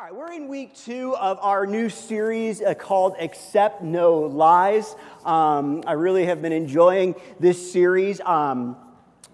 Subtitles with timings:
[0.00, 4.96] All right, we're in week two of our new series uh, called Accept No Lies.
[5.26, 8.78] Um, I really have been enjoying this series, um,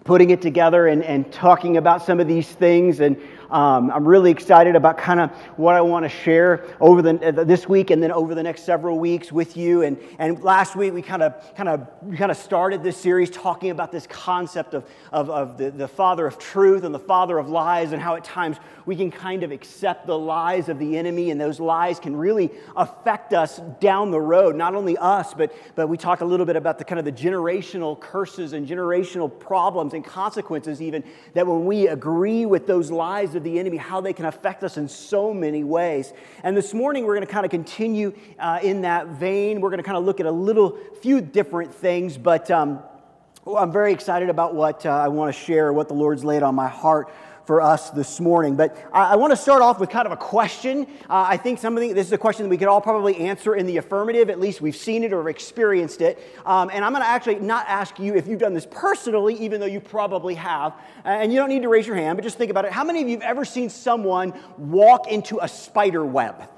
[0.03, 2.99] putting it together and, and talking about some of these things.
[2.99, 3.15] And
[3.49, 7.43] um, I'm really excited about kind of what I want to share over the, uh,
[7.43, 9.83] this week and then over the next several weeks with you.
[9.83, 11.87] And, and last week we kind of kind of
[12.17, 16.27] kind of started this series talking about this concept of, of, of the, the father
[16.27, 19.51] of truth and the father of lies and how at times we can kind of
[19.51, 24.19] accept the lies of the enemy and those lies can really affect us down the
[24.19, 24.55] road.
[24.55, 27.11] Not only us, but, but we talked a little bit about the kind of the
[27.11, 31.03] generational curses and generational problems and consequences even
[31.33, 34.77] that when we agree with those lies of the enemy, how they can affect us
[34.77, 36.11] in so many ways.
[36.43, 39.61] And this morning, we're going to kind of continue uh, in that vein.
[39.61, 42.81] We're going to kind of look at a little few different things, but um,
[43.45, 46.55] I'm very excited about what uh, I want to share, what the Lord's laid on
[46.55, 47.09] my heart
[47.47, 48.57] for us this morning.
[48.57, 50.85] But I, I want to start off with kind of a question.
[51.09, 53.65] Uh, I think something, this is a question that we could all probably answer in
[53.65, 54.29] the affirmative.
[54.29, 56.19] At least we've seen it or experienced it.
[56.45, 59.61] Um, and I'm going to actually not ask you if you've done this personally, even
[59.61, 60.73] though you probably have.
[61.05, 62.73] And you don't need to raise your hand, but just think about it.
[62.73, 66.49] How many of you have ever seen someone walk into a spider web?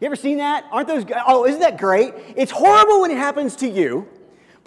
[0.00, 0.64] You ever seen that?
[0.70, 2.14] Aren't those, oh, isn't that great?
[2.34, 4.08] It's horrible when it happens to you.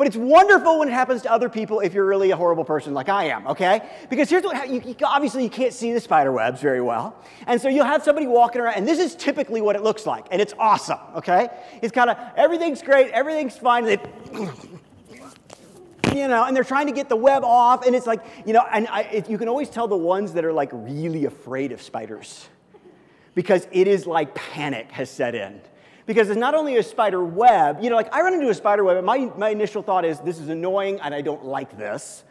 [0.02, 2.91] But it's wonderful when it happens to other people if you're really a horrible person
[2.95, 3.88] like I am, okay?
[4.09, 7.23] Because here's what you, obviously you can't see the spider webs very well.
[7.45, 10.25] And so you'll have somebody walking around, and this is typically what it looks like,
[10.31, 11.49] and it's awesome, okay?
[11.83, 13.85] It's kind of everything's great, everything's fine.
[13.85, 13.99] They,
[16.16, 18.66] you know, and they're trying to get the web off, and it's like, you know,
[18.72, 21.79] and I, it, you can always tell the ones that are like really afraid of
[21.79, 22.49] spiders
[23.35, 25.61] because it is like panic has set in
[26.12, 28.84] because it's not only a spider web, you know, like I run into a spider
[28.84, 32.26] web, and my, my initial thought is, this is annoying and I don't like this.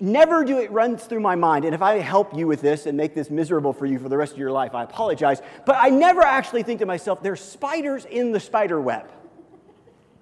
[0.00, 1.66] Never do it runs through my mind.
[1.66, 4.16] And if I help you with this and make this miserable for you for the
[4.16, 5.42] rest of your life, I apologize.
[5.66, 9.12] But I never actually think to myself, there's spiders in the spider web.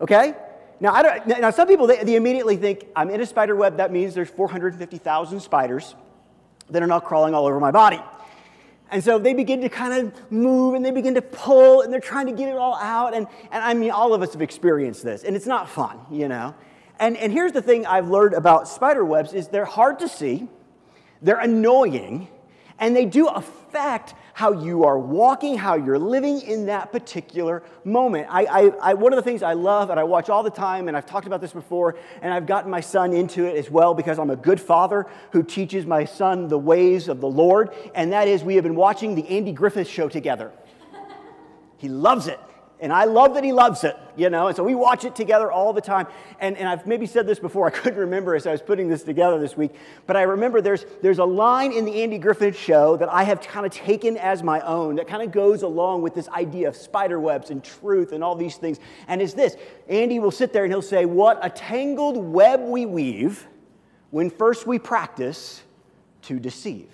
[0.01, 0.35] Okay?
[0.81, 3.77] Now, I don't, now some people, they, they immediately think, I'm in a spider web.
[3.77, 5.95] That means there's 450,000 spiders
[6.71, 8.01] that are not crawling all over my body.
[8.95, 11.99] And so they begin to kind of move and they begin to pull and they're
[11.99, 13.13] trying to get it all out.
[13.13, 16.29] And, and I mean, all of us have experienced this, and it's not fun, you
[16.29, 16.55] know.
[17.01, 20.47] And, and here's the thing I've learned about spider webs is they're hard to see,
[21.21, 22.29] they're annoying,
[22.79, 28.27] and they do affect how you are walking, how you're living in that particular moment.
[28.29, 30.89] I, I, I, one of the things I love and I watch all the time,
[30.89, 33.95] and I've talked about this before, and I've gotten my son into it as well
[33.95, 38.13] because I'm a good father who teaches my son the ways of the Lord, and
[38.13, 40.51] that is we have been watching the Andy Griffith show together.
[41.79, 42.41] he loves it.
[42.81, 45.51] And I love that he loves it, you know, and so we watch it together
[45.51, 46.09] all the time.
[46.41, 49.05] And, and I've maybe said this before, I couldn't remember as I was putting this
[49.05, 49.75] together this week,
[50.07, 53.41] but I remember there's, there's a line in the Andy Griffith show that I have
[53.41, 56.77] kind of taken as my own that kind of goes along with this idea of
[56.77, 58.81] spider webs and truth and all these things.
[59.07, 59.57] And it's this
[59.89, 63.47] Andy will sit there and he'll say, What a tangled web we weave
[64.11, 65.63] when first we practice
[66.23, 66.89] to deceive.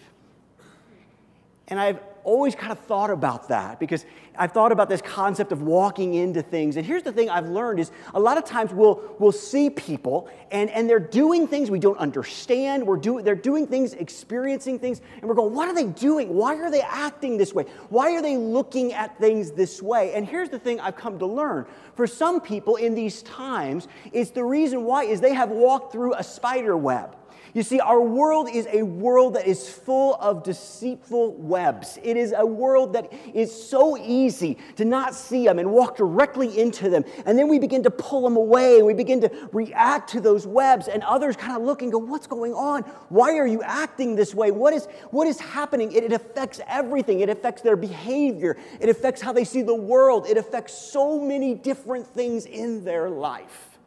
[1.69, 4.05] And I've always kind of thought about that because
[4.37, 6.77] I've thought about this concept of walking into things.
[6.77, 10.29] And here's the thing I've learned is a lot of times we'll, we'll see people
[10.51, 12.87] and, and they're doing things we don't understand.
[12.87, 16.35] We're do, they're doing things, experiencing things, and we're going, what are they doing?
[16.35, 17.65] Why are they acting this way?
[17.89, 20.15] Why are they looking at things this way?
[20.15, 21.67] And here's the thing I've come to learn.
[21.95, 26.15] For some people in these times, it's the reason why is they have walked through
[26.15, 27.17] a spider web.
[27.53, 31.99] You see, our world is a world that is full of deceitful webs.
[32.03, 36.59] It is a world that is so easy to not see them and walk directly
[36.61, 37.05] into them.
[37.27, 40.47] And then we begin to pull them away and we begin to react to those
[40.47, 40.87] webs.
[40.87, 42.83] And others kind of look and go, What's going on?
[43.09, 44.51] Why are you acting this way?
[44.51, 45.93] What is, what is happening?
[45.93, 47.21] It, it affects everything.
[47.21, 51.55] It affects their behavior, it affects how they see the world, it affects so many
[51.55, 53.79] different things in their life.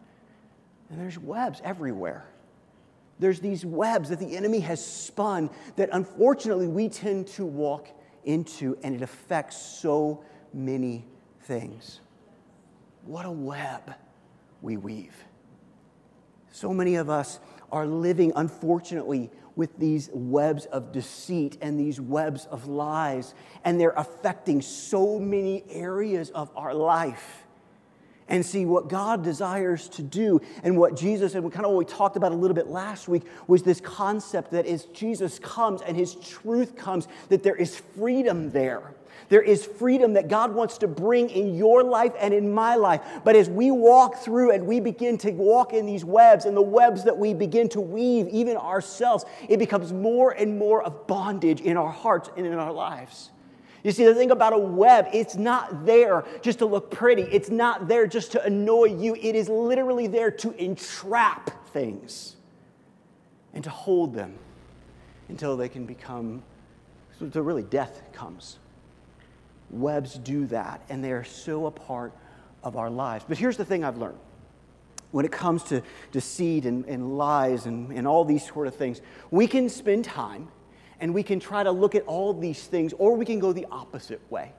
[0.90, 2.26] And there's webs everywhere.
[3.24, 7.88] There's these webs that the enemy has spun that unfortunately we tend to walk
[8.26, 11.06] into, and it affects so many
[11.44, 12.02] things.
[13.06, 13.96] What a web
[14.62, 15.16] we weave.
[16.52, 17.40] So many of us
[17.72, 23.92] are living, unfortunately, with these webs of deceit and these webs of lies, and they're
[23.92, 27.43] affecting so many areas of our life
[28.34, 30.42] and see what God desires to do.
[30.64, 33.22] And what Jesus, and kind of what we talked about a little bit last week,
[33.46, 38.50] was this concept that as Jesus comes and his truth comes, that there is freedom
[38.50, 38.96] there.
[39.30, 43.02] There is freedom that God wants to bring in your life and in my life.
[43.24, 46.62] But as we walk through and we begin to walk in these webs and the
[46.62, 51.62] webs that we begin to weave, even ourselves, it becomes more and more of bondage
[51.62, 53.30] in our hearts and in our lives.
[53.84, 57.24] You see, the thing about a web, it's not there just to look pretty.
[57.24, 59.16] It's not there just to annoy you.
[59.16, 62.38] It is literally there to entrap things
[63.54, 64.36] and to hold them
[65.28, 66.42] until they can become,
[67.20, 68.58] until really death comes.
[69.70, 72.14] Webs do that, and they are so a part
[72.64, 73.26] of our lives.
[73.28, 74.20] But here's the thing I've learned
[75.12, 75.82] when it comes to
[76.12, 79.00] deceit and, and lies and, and all these sort of things,
[79.30, 80.48] we can spend time
[81.04, 83.68] and we can try to look at all these things, or we can go the
[83.70, 84.54] opposite way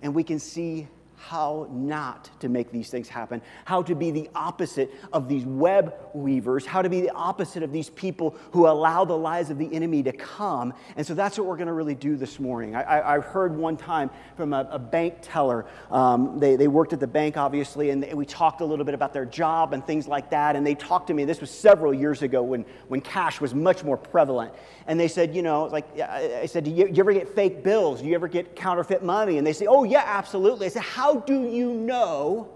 [0.00, 0.86] and we can see
[1.18, 5.94] how not to make these things happen, how to be the opposite of these web
[6.14, 9.72] weavers, how to be the opposite of these people who allow the lies of the
[9.74, 10.72] enemy to come.
[10.96, 12.76] And so that's what we're going to really do this morning.
[12.76, 17.00] I, I heard one time from a, a bank teller, um, they, they worked at
[17.00, 20.30] the bank, obviously, and we talked a little bit about their job and things like
[20.30, 20.56] that.
[20.56, 23.82] And they talked to me, this was several years ago when, when cash was much
[23.82, 24.52] more prevalent.
[24.86, 27.62] And they said, you know, like, I said, do you, do you ever get fake
[27.62, 28.00] bills?
[28.00, 29.36] Do you ever get counterfeit money?
[29.36, 30.66] And they say, oh, yeah, absolutely.
[30.66, 32.50] I said, how how do you know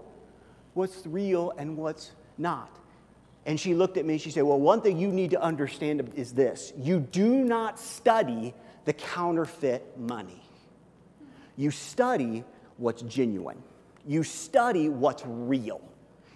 [0.75, 2.69] what's real and what's not?
[3.47, 6.11] And she looked at me and she said, Well, one thing you need to understand
[6.13, 8.53] is this you do not study
[8.85, 10.43] the counterfeit money,
[11.57, 12.43] you study
[12.77, 13.57] what's genuine,
[14.05, 15.81] you study what's real.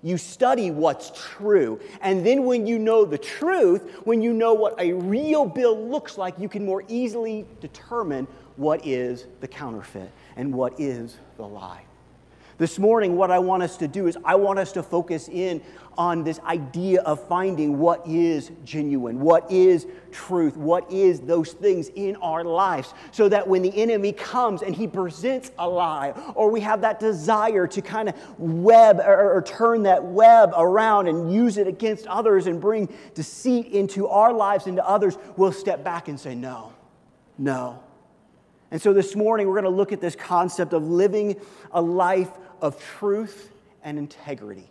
[0.04, 1.82] You study what's true.
[2.02, 6.20] And then, when you know the truth, when you know what a real bill looks
[6.20, 8.28] like, you can more easily determine
[8.58, 11.87] what is the counterfeit and what is the lie.
[12.58, 15.62] This morning, what I want us to do is I want us to focus in
[15.96, 21.90] on this idea of finding what is genuine, what is truth, what is those things
[21.90, 26.50] in our lives, so that when the enemy comes and he presents a lie, or
[26.50, 31.32] we have that desire to kind of web or, or turn that web around and
[31.32, 36.08] use it against others and bring deceit into our lives, into others, we'll step back
[36.08, 36.74] and say, No,
[37.38, 37.84] no.
[38.72, 41.40] And so this morning, we're going to look at this concept of living
[41.72, 42.32] a life
[42.62, 43.52] of truth
[43.84, 44.70] and integrity.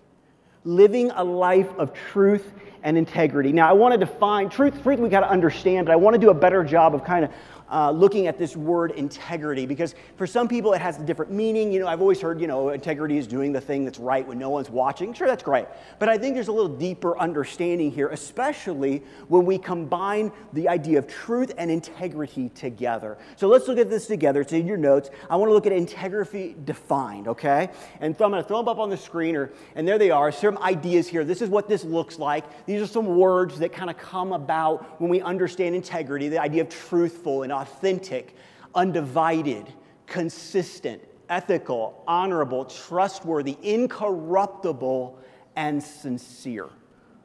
[0.64, 2.52] Living a life of truth
[2.82, 3.52] and integrity.
[3.52, 6.20] Now, I want to define truth, truth we got to understand, but I want to
[6.20, 7.30] do a better job of kind of
[7.70, 11.72] uh, looking at this word integrity because for some people it has a different meaning.
[11.72, 14.38] You know, I've always heard, you know, integrity is doing the thing that's right when
[14.38, 15.12] no one's watching.
[15.12, 15.66] Sure, that's great.
[15.98, 20.98] But I think there's a little deeper understanding here, especially when we combine the idea
[20.98, 23.18] of truth and integrity together.
[23.36, 24.40] So let's look at this together.
[24.40, 25.10] It's in your notes.
[25.28, 27.70] I want to look at integrity defined, okay?
[28.00, 30.30] And I'm going to throw them up on the screen, or, and there they are.
[30.32, 31.24] Some ideas here.
[31.24, 32.66] This is what this looks like.
[32.66, 36.62] These are some words that kind of come about when we understand integrity, the idea
[36.62, 38.34] of truthful and authentic,
[38.74, 39.72] undivided,
[40.06, 45.18] consistent, ethical, honorable, trustworthy, incorruptible,
[45.56, 46.68] and sincere.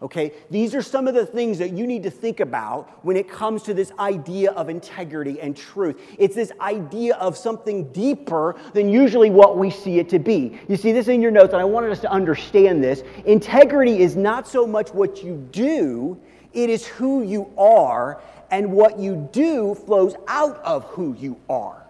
[0.02, 3.30] Okay, these are some of the things that you need to think about when it
[3.30, 6.02] comes to this idea of integrity and truth.
[6.18, 10.60] It's this idea of something deeper than usually what we see it to be.
[10.68, 13.04] You see this in your notes, and I wanted us to understand this.
[13.26, 16.20] Integrity is not so much what you do,
[16.54, 21.84] it is who you are and what you do flows out of who you are.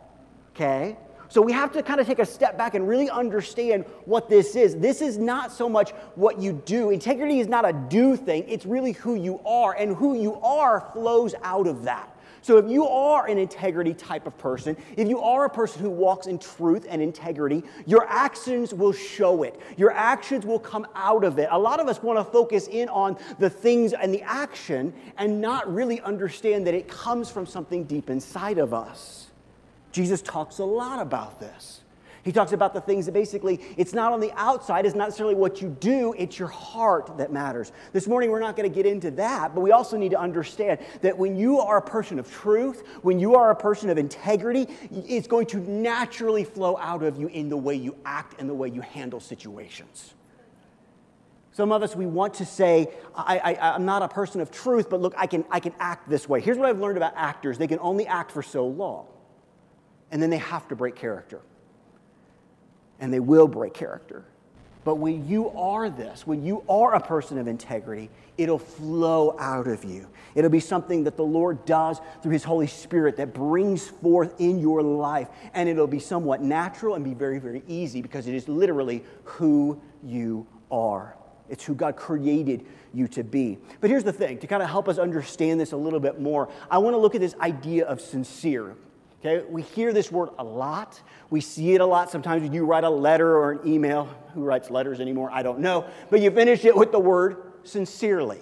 [0.56, 0.96] Okay?
[1.28, 4.56] So we have to kind of take a step back and really understand what this
[4.56, 4.76] is.
[4.76, 6.90] This is not so much what you do.
[6.90, 10.90] Integrity is not a do thing, it's really who you are, and who you are
[10.94, 12.14] flows out of that.
[12.44, 15.92] So, if you are an integrity type of person, if you are a person who
[15.92, 19.62] walks in truth and integrity, your actions will show it.
[19.78, 21.50] Your actions will come out of it.
[21.52, 25.40] A lot of us want to focus in on the things and the action and
[25.40, 29.28] not really understand that it comes from something deep inside of us.
[29.92, 31.82] Jesus talks a lot about this.
[32.24, 35.34] He talks about the things that basically it's not on the outside, it's not necessarily
[35.34, 37.72] what you do, it's your heart that matters.
[37.94, 40.80] This morning we're not going to get into that, but we also need to understand
[41.02, 44.68] that when you are a person of truth, when you are a person of integrity,
[44.92, 48.54] it's going to naturally flow out of you in the way you act and the
[48.54, 50.14] way you handle situations.
[51.54, 55.02] Some of us, we want to say, I, am not a person of truth, but
[55.02, 56.40] look, I can, I can act this way.
[56.40, 59.08] Here's what I've learned about actors they can only act for so long,
[60.12, 61.42] and then they have to break character
[63.02, 64.24] and they will break character.
[64.84, 69.68] But when you are this, when you are a person of integrity, it'll flow out
[69.68, 70.08] of you.
[70.34, 74.60] It'll be something that the Lord does through His Holy Spirit that brings forth in
[74.60, 75.28] your life.
[75.54, 79.80] And it'll be somewhat natural and be very, very easy because it is literally who
[80.04, 81.16] you are.
[81.48, 83.60] It's who God created you to be.
[83.82, 86.50] But here's the thing to kind of help us understand this a little bit more,
[86.72, 88.76] I want to look at this idea of sincere.
[89.24, 91.00] Okay, we hear this word a lot.
[91.30, 92.10] We see it a lot.
[92.10, 95.30] Sometimes when you write a letter or an email, who writes letters anymore?
[95.32, 95.86] I don't know.
[96.10, 98.40] But you finish it with the word sincerely.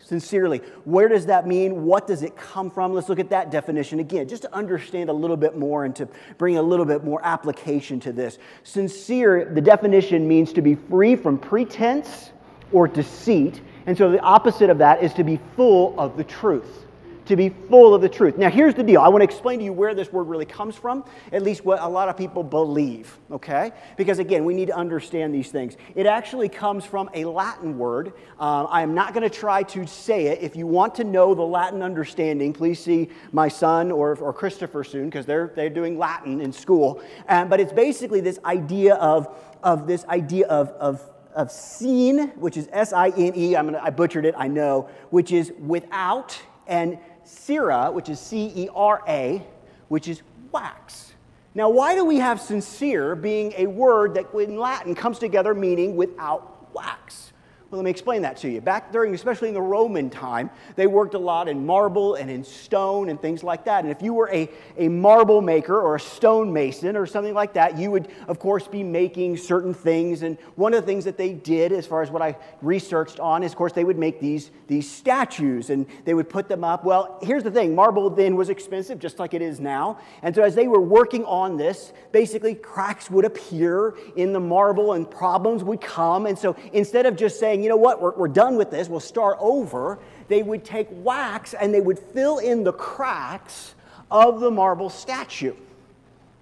[0.00, 0.58] Sincerely.
[0.84, 1.84] Where does that mean?
[1.84, 2.92] What does it come from?
[2.92, 6.08] Let's look at that definition again, just to understand a little bit more and to
[6.38, 8.38] bring a little bit more application to this.
[8.64, 12.32] Sincere, the definition means to be free from pretense
[12.72, 13.60] or deceit.
[13.86, 16.85] And so the opposite of that is to be full of the truth
[17.26, 18.38] to be full of the truth.
[18.38, 19.00] Now, here's the deal.
[19.00, 21.80] I want to explain to you where this word really comes from, at least what
[21.80, 23.72] a lot of people believe, okay?
[23.96, 25.76] Because again, we need to understand these things.
[25.94, 28.12] It actually comes from a Latin word.
[28.38, 30.42] Uh, I am not going to try to say it.
[30.42, 34.84] If you want to know the Latin understanding, please see my son or, or Christopher
[34.84, 37.02] soon, because they're, they're doing Latin in school.
[37.28, 39.28] Um, but it's basically this idea of,
[39.62, 41.02] of this idea of, of
[41.34, 45.52] of sine, which is S I N E, I butchered it, I know, which is
[45.58, 49.42] without, and cera, which is C E R A,
[49.88, 51.14] which is wax.
[51.54, 55.96] Now, why do we have sincere being a word that in Latin comes together meaning
[55.96, 57.32] without wax?
[57.68, 58.60] Well, let me explain that to you.
[58.60, 62.44] Back during, especially in the Roman time, they worked a lot in marble and in
[62.44, 63.82] stone and things like that.
[63.82, 67.54] And if you were a, a marble maker or a stone mason or something like
[67.54, 70.22] that, you would, of course, be making certain things.
[70.22, 73.42] And one of the things that they did, as far as what I researched on,
[73.42, 76.84] is, of course, they would make these, these statues and they would put them up.
[76.84, 79.98] Well, here's the thing marble then was expensive, just like it is now.
[80.22, 84.92] And so as they were working on this, basically cracks would appear in the marble
[84.92, 86.26] and problems would come.
[86.26, 88.88] And so instead of just saying, saying, you know what, we're, we're done with this,
[88.88, 89.98] we'll start over,
[90.28, 93.74] they would take wax and they would fill in the cracks
[94.10, 95.54] of the marble statue.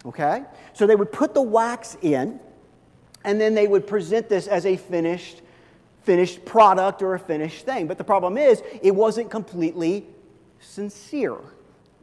[0.05, 0.43] Okay?
[0.73, 2.41] So they would put the wax in,
[3.25, 5.41] and then they would present this as a finished
[6.03, 7.87] finished product or a finished thing.
[7.87, 10.05] But the problem is, it wasn't completely
[10.61, 11.39] sincere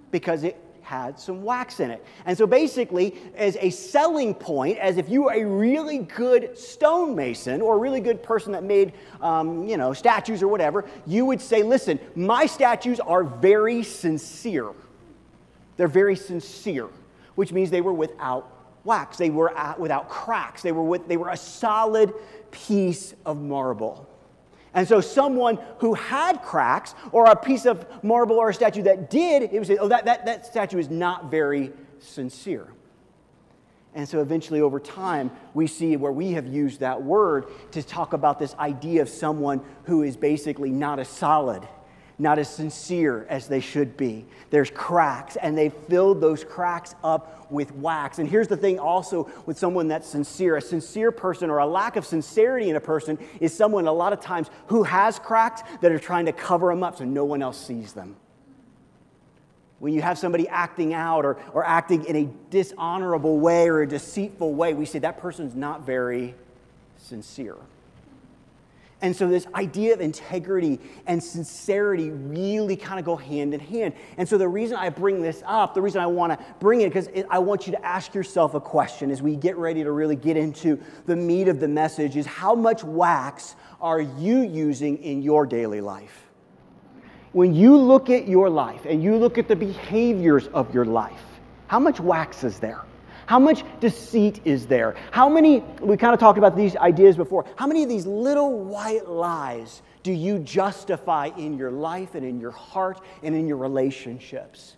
[0.09, 0.57] because it
[0.91, 2.05] had some wax in it.
[2.25, 7.61] And so basically, as a selling point, as if you were a really good stonemason
[7.61, 11.39] or a really good person that made, um, you know, statues or whatever, you would
[11.39, 14.73] say, listen, my statues are very sincere.
[15.77, 16.89] They're very sincere,
[17.35, 18.51] which means they were without
[18.83, 19.17] wax.
[19.17, 20.61] They were without cracks.
[20.61, 22.13] They were, with, they were a solid
[22.51, 24.10] piece of marble.
[24.73, 29.09] And so, someone who had cracks or a piece of marble or a statue that
[29.09, 32.67] did, it say, oh, that, that, that statue is not very sincere.
[33.93, 38.13] And so, eventually, over time, we see where we have used that word to talk
[38.13, 41.67] about this idea of someone who is basically not as solid
[42.21, 44.25] not as sincere as they should be.
[44.51, 48.19] There's cracks, and they filled those cracks up with wax.
[48.19, 51.95] And here's the thing also with someone that's sincere a sincere person or a lack
[51.95, 55.91] of sincerity in a person is someone a lot of times who has cracks that
[55.91, 58.15] are trying to cover them up so no one else sees them.
[59.79, 63.87] When you have somebody acting out or, or acting in a dishonorable way or a
[63.87, 66.35] deceitful way, we say that person's not very
[66.99, 67.55] sincere.
[69.01, 73.93] And so, this idea of integrity and sincerity really kind of go hand in hand.
[74.17, 76.89] And so, the reason I bring this up, the reason I want to bring it,
[76.89, 80.15] because I want you to ask yourself a question as we get ready to really
[80.15, 85.23] get into the meat of the message is how much wax are you using in
[85.23, 86.29] your daily life?
[87.31, 91.23] When you look at your life and you look at the behaviors of your life,
[91.67, 92.83] how much wax is there?
[93.31, 94.93] How much deceit is there?
[95.11, 98.59] How many, we kind of talked about these ideas before, how many of these little
[98.59, 103.55] white lies do you justify in your life and in your heart and in your
[103.55, 104.75] relationships?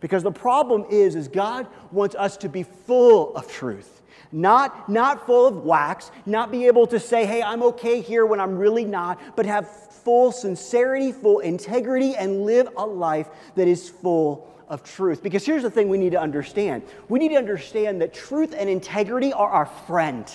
[0.00, 4.02] Because the problem is, is God wants us to be full of truth.
[4.32, 8.40] Not, not full of wax, not be able to say, hey, I'm okay here when
[8.40, 13.88] I'm really not, but have full sincerity, full integrity, and live a life that is
[13.88, 15.22] full of truth.
[15.22, 18.68] Because here's the thing we need to understand we need to understand that truth and
[18.68, 20.26] integrity are our friend.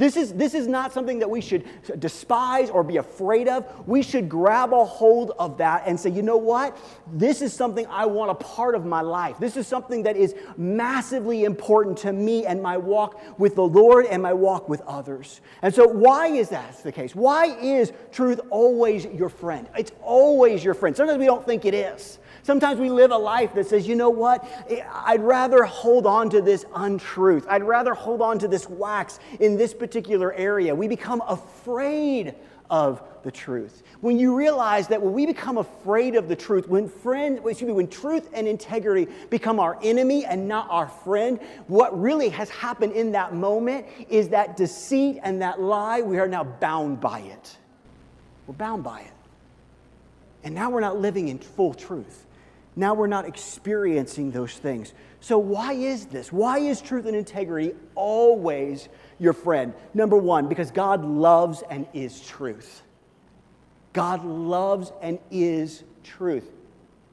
[0.00, 1.68] This is, this is not something that we should
[2.00, 3.66] despise or be afraid of.
[3.86, 6.74] We should grab a hold of that and say, you know what?
[7.12, 9.36] This is something I want a part of my life.
[9.38, 14.06] This is something that is massively important to me and my walk with the Lord
[14.06, 15.42] and my walk with others.
[15.60, 17.14] And so, why is that the case?
[17.14, 19.68] Why is truth always your friend?
[19.76, 20.96] It's always your friend.
[20.96, 22.20] Sometimes we don't think it is.
[22.42, 24.48] Sometimes we live a life that says, you know what?
[25.04, 27.46] I'd rather hold on to this untruth.
[27.50, 30.74] I'd rather hold on to this wax in this particular area.
[30.74, 32.34] We become afraid
[32.70, 33.82] of the truth.
[34.00, 37.72] When you realize that when we become afraid of the truth, when friend, excuse me,
[37.72, 42.92] when truth and integrity become our enemy and not our friend, what really has happened
[42.92, 47.58] in that moment is that deceit and that lie, we are now bound by it.
[48.46, 49.12] We're bound by it.
[50.42, 52.24] And now we're not living in full truth.
[52.76, 54.94] Now we're not experiencing those things.
[55.20, 56.32] So, why is this?
[56.32, 58.88] Why is truth and integrity always
[59.20, 59.74] your friend?
[59.94, 62.82] Number one, because God loves and is truth.
[63.92, 66.50] God loves and is truth.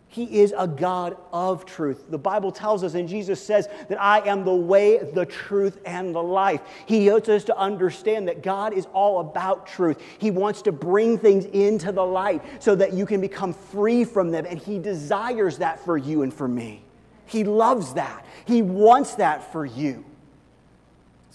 [0.10, 2.10] He is a God of truth.
[2.10, 6.16] The Bible tells us, and Jesus says, that I am the way, the truth, and
[6.16, 6.62] the life.
[6.86, 10.02] He wants us to understand that God is all about truth.
[10.18, 14.32] He wants to bring things into the light so that you can become free from
[14.32, 16.84] them, and He desires that for you and for me.
[17.26, 18.26] He loves that.
[18.46, 20.06] He wants that for you.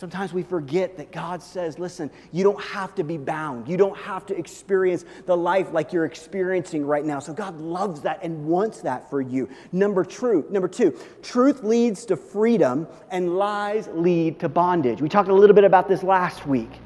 [0.03, 3.69] Sometimes we forget that God says, listen, you don't have to be bound.
[3.69, 7.21] You don't have to experience the life like you're experiencing right now.
[7.21, 9.49] So God loves that and wants that for you.
[9.71, 15.01] Number true, number two, truth leads to freedom and lies lead to bondage.
[15.01, 16.81] We talked a little bit about this last week.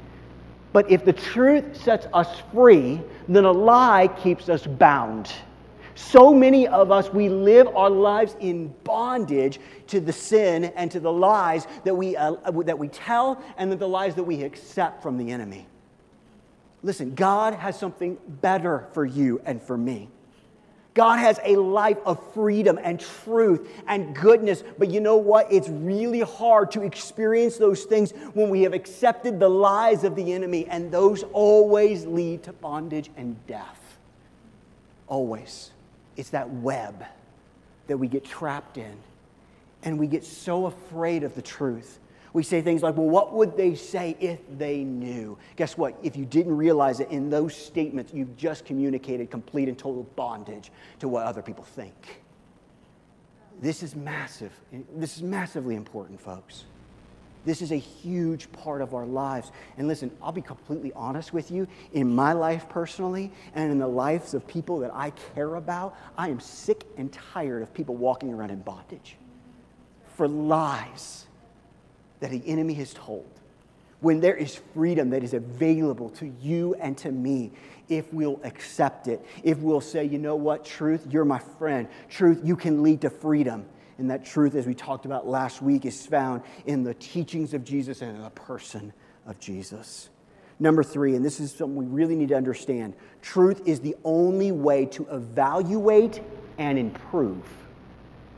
[0.71, 5.33] But if the truth sets us free, then a lie keeps us bound.
[5.97, 10.99] So many of us, we live our lives in bondage to the sin and to
[10.99, 12.33] the lies that we, uh,
[12.65, 15.65] that we tell and the lies that we accept from the enemy.
[16.83, 20.07] Listen, God has something better for you and for me.
[20.93, 24.63] God has a life of freedom and truth and goodness.
[24.77, 25.51] But you know what?
[25.51, 30.31] It's really hard to experience those things when we have accepted the lies of the
[30.31, 33.97] enemy, and those always lead to bondage and death.
[35.07, 35.71] Always.
[36.17, 37.05] It's that web
[37.87, 38.97] that we get trapped in.
[39.83, 41.99] And we get so afraid of the truth.
[42.33, 45.37] We say things like, well, what would they say if they knew?
[45.55, 45.97] Guess what?
[46.03, 50.71] If you didn't realize it in those statements, you've just communicated complete and total bondage
[50.99, 52.21] to what other people think.
[53.61, 54.51] This is massive.
[54.95, 56.65] This is massively important, folks.
[57.45, 59.51] This is a huge part of our lives.
[59.77, 61.67] And listen, I'll be completely honest with you.
[61.93, 66.29] In my life personally, and in the lives of people that I care about, I
[66.29, 69.17] am sick and tired of people walking around in bondage
[70.17, 71.27] for lies
[72.19, 73.29] that the enemy has told.
[73.99, 77.51] When there is freedom that is available to you and to me,
[77.89, 81.87] if we'll accept it, if we'll say, you know what, truth, you're my friend.
[82.09, 83.65] Truth, you can lead to freedom.
[83.97, 87.63] And that truth, as we talked about last week, is found in the teachings of
[87.63, 88.93] Jesus and in the person
[89.25, 90.09] of Jesus.
[90.59, 94.51] Number three, and this is something we really need to understand truth is the only
[94.51, 96.21] way to evaluate
[96.57, 97.43] and improve.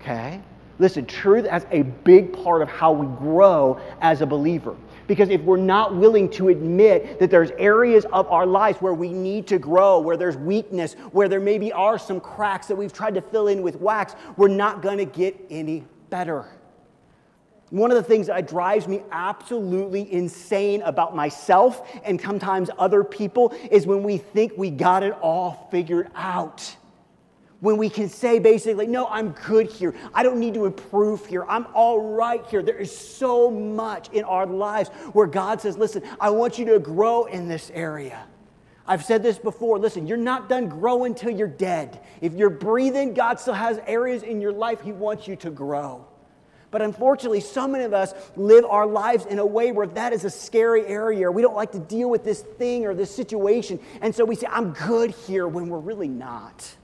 [0.01, 0.41] Okay?
[0.79, 4.75] Listen, truth as a big part of how we grow as a believer.
[5.09, 9.11] Because if we're not willing to admit that there's areas of our lives where we
[9.11, 13.15] need to grow, where there's weakness, where there maybe are some cracks that we've tried
[13.15, 16.45] to fill in with wax, we're not going to get any better.
[17.71, 23.51] One of the things that drives me absolutely insane about myself and sometimes other people
[23.71, 26.75] is when we think we got it all figured out
[27.59, 29.93] when we can say basically, no, I'm good here.
[30.13, 31.45] I don't need to improve here.
[31.47, 32.61] I'm all right here.
[32.61, 36.79] There is so much in our lives where God says, listen, I want you to
[36.79, 38.25] grow in this area.
[38.87, 39.77] I've said this before.
[39.77, 41.99] Listen, you're not done growing until you're dead.
[42.21, 46.07] If you're breathing, God still has areas in your life He wants you to grow.
[46.71, 50.23] But unfortunately, so many of us live our lives in a way where that is
[50.23, 53.79] a scary area, we don't like to deal with this thing or this situation.
[54.01, 56.75] And so we say, I'm good here when we're really not.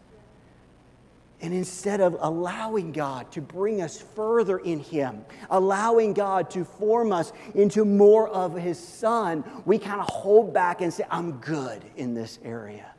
[1.42, 7.12] And instead of allowing God to bring us further in Him, allowing God to form
[7.12, 11.84] us into more of His Son, we kind of hold back and say, I'm good
[11.98, 12.90] in this area.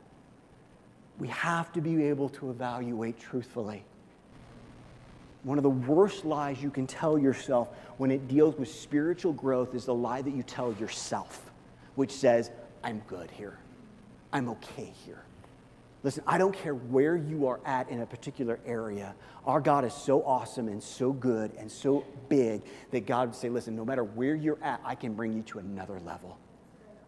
[1.18, 3.84] We have to be able to evaluate truthfully.
[5.42, 7.68] One of the worst lies you can tell yourself
[7.98, 11.50] when it deals with spiritual growth is the lie that you tell yourself,
[11.94, 12.50] which says,
[12.84, 13.56] I'm good here.
[14.32, 15.25] I'm okay here.
[16.06, 19.12] Listen, I don't care where you are at in a particular area.
[19.44, 23.48] Our God is so awesome and so good and so big that God would say,
[23.48, 26.38] listen, no matter where you're at, I can bring you to another level.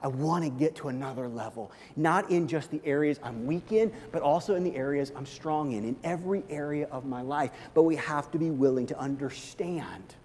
[0.03, 3.93] I want to get to another level, not in just the areas I'm weak in,
[4.11, 7.53] but also in the areas I'm strong in, in every area of my life.
[7.75, 10.17] But we have to be willing to understand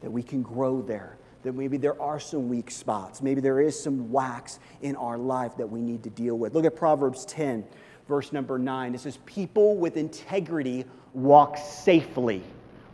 [0.00, 3.78] that we can grow there, that maybe there are some weak spots, maybe there is
[3.78, 6.54] some wax in our life that we need to deal with.
[6.54, 7.62] Look at Proverbs 10
[8.08, 8.94] verse number nine.
[8.94, 12.42] It says, People with integrity walk safely,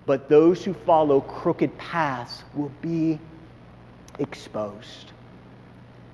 [0.06, 3.18] but those who follow crooked paths will be
[4.18, 5.12] exposed.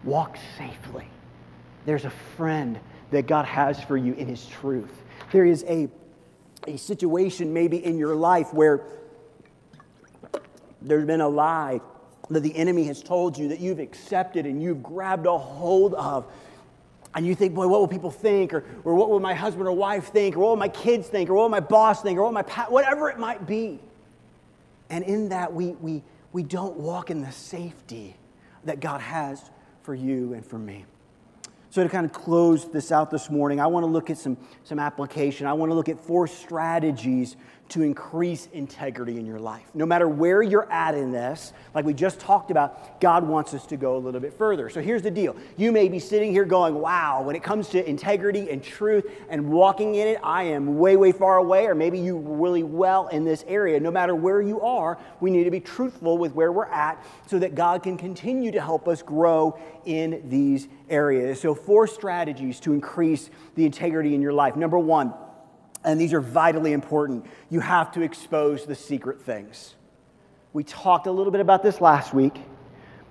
[0.05, 1.07] Walk safely.
[1.87, 2.79] There's a friend
[3.11, 5.03] that God has for you in His truth.
[5.33, 5.89] There is a,
[6.67, 8.83] a situation maybe in your life where
[10.83, 11.81] there's been a lie
[12.31, 16.27] that the enemy has told you that you've accepted and you've grabbed a hold of
[17.15, 18.53] and you think, boy, what will people think?
[18.53, 20.37] Or, or what will my husband or wife think?
[20.37, 21.31] Or what will my kids think?
[21.31, 22.19] Or what will my boss think?
[22.19, 23.81] Or what my pa- whatever it might be.
[24.91, 28.17] And in that, we, we, we don't walk in the safety
[28.65, 29.51] that God has
[29.83, 30.85] for you and for me.
[31.71, 34.39] So, to kind of close this out this morning, I want to look at some,
[34.65, 35.47] some application.
[35.47, 37.37] I want to look at four strategies
[37.71, 39.65] to increase integrity in your life.
[39.75, 43.67] No matter where you're at in this, like we just talked about, God wants us
[43.67, 44.71] to go a little bit further.
[44.71, 45.37] So here's the deal.
[45.57, 49.51] You may be sitting here going, wow, when it comes to integrity and truth and
[49.51, 53.25] walking in it, I am way, way far away, or maybe you really well in
[53.25, 53.79] this area.
[53.81, 57.39] No matter where you are, we need to be truthful with where we're at so
[57.39, 61.41] that God can continue to help us grow in these areas.
[61.41, 64.57] So, four strategies to increase the integrity in your life.
[64.57, 65.13] Number one,
[65.89, 67.25] and these are vitally important.
[67.49, 69.75] You have to expose the secret things.
[70.53, 72.35] We talked a little bit about this last week,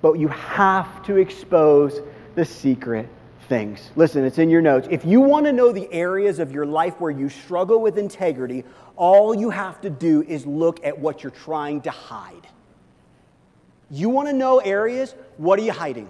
[0.03, 1.99] but you have to expose
[2.35, 3.09] the secret
[3.49, 3.89] things.
[3.95, 4.87] Listen, it's in your notes.
[4.91, 8.63] If you want to know the areas of your life where you struggle with integrity,
[8.95, 12.47] all you have to do is look at what you're trying to hide.
[13.89, 15.15] You want to know areas?
[15.37, 16.09] What are you hiding?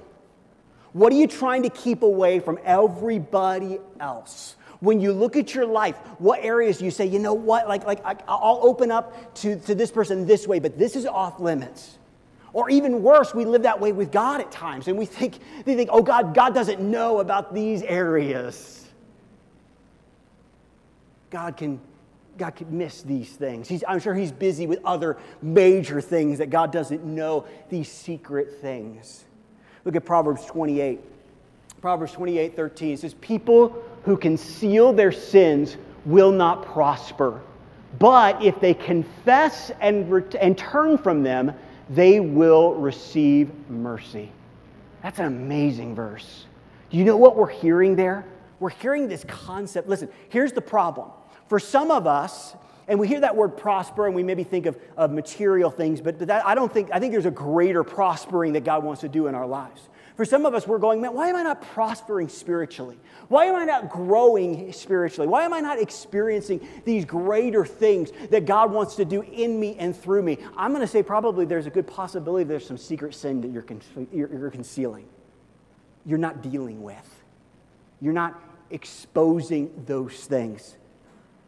[0.92, 4.57] What are you trying to keep away from everybody else?
[4.80, 8.04] When you look at your life, what areas you say, you know what, like, like
[8.06, 11.98] I'll open up to, to this person this way, but this is off limits.
[12.54, 15.76] Or even worse, we live that way with God at times, and we think, they
[15.76, 18.88] think, oh God, God doesn't know about these areas.
[21.30, 21.80] God can,
[22.38, 23.68] God can miss these things.
[23.68, 28.60] He's, I'm sure He's busy with other major things that God doesn't know, these secret
[28.62, 29.26] things.
[29.86, 31.00] Look at Proverbs 28.
[31.82, 37.42] Proverbs 28 13 says, People who conceal their sins will not prosper.
[38.00, 41.54] But if they confess and, ret- and turn from them,
[41.90, 44.32] they will receive mercy.
[45.04, 46.46] That's an amazing verse.
[46.90, 48.26] Do you know what we're hearing there?
[48.62, 49.90] We're hearing this concept.
[49.90, 51.10] Listen, here's the problem.
[51.50, 52.56] For some of us,
[52.88, 56.18] and we hear that word prosper and we maybe think of, of material things, but
[56.20, 59.28] that, I don't think, I think there's a greater prospering that God wants to do
[59.28, 59.90] in our lives.
[60.18, 62.98] For some of us, we're going, man, why am I not prospering spiritually?
[63.28, 65.28] Why am I not growing spiritually?
[65.28, 69.76] Why am I not experiencing these greater things that God wants to do in me
[69.78, 70.40] and through me?
[70.58, 73.62] I'm going to say probably there's a good possibility there's some secret sin that you're,
[73.62, 75.06] con- you're, you're concealing,
[76.04, 77.24] you're not dealing with.
[78.02, 80.78] You're not exposing those things.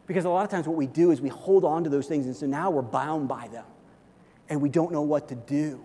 [0.06, 2.26] Because a lot of times what we do is we hold on to those things,
[2.26, 3.66] and so now we're bound by them,
[4.48, 5.80] and we don't know what to do.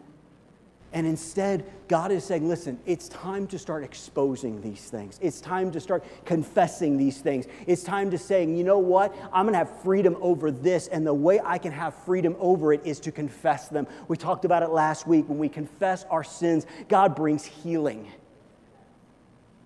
[0.96, 5.20] And instead, God is saying, listen, it's time to start exposing these things.
[5.22, 7.48] It's time to start confessing these things.
[7.68, 9.14] It's time to saying, you know what?
[9.34, 10.88] I'm going to have freedom over this.
[10.88, 13.88] And the way I can have freedom over it is to confess them.
[14.08, 15.28] We talked about it last week.
[15.28, 18.10] When we confess our sins, God brings healing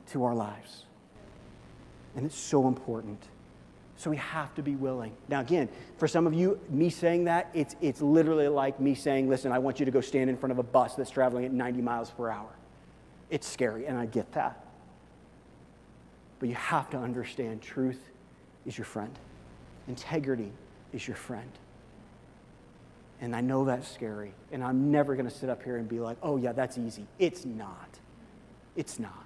[0.07, 0.85] to our lives.
[2.15, 3.23] And it's so important.
[3.99, 5.11] So we have to be willing.
[5.27, 9.27] Now, again, for some of you, me saying that, it's, it's literally like me saying,
[9.27, 11.51] listen, I want you to go stand in front of a bus that's traveling at
[11.51, 12.47] 90 miles per hour.
[13.29, 14.65] It's scary, and I get that.
[16.39, 17.99] But you have to understand truth
[18.65, 19.11] is your friend,
[19.89, 20.53] integrity
[20.93, 21.51] is your friend.
[23.19, 25.99] And I know that's scary, and I'm never going to sit up here and be
[25.99, 27.05] like, oh, yeah, that's easy.
[27.19, 27.89] It's not.
[28.77, 29.25] It's not.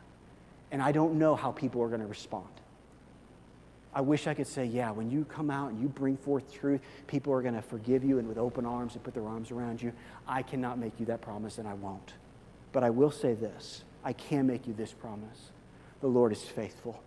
[0.71, 2.47] And I don't know how people are going to respond.
[3.95, 6.81] I wish I could say, yeah, when you come out and you bring forth truth,
[7.05, 9.81] people are going to forgive you and with open arms and put their arms around
[9.81, 9.93] you.
[10.27, 12.13] I cannot make you that promise, and I won't.
[12.71, 15.51] But I will say this I can make you this promise
[16.01, 17.01] the Lord is faithful,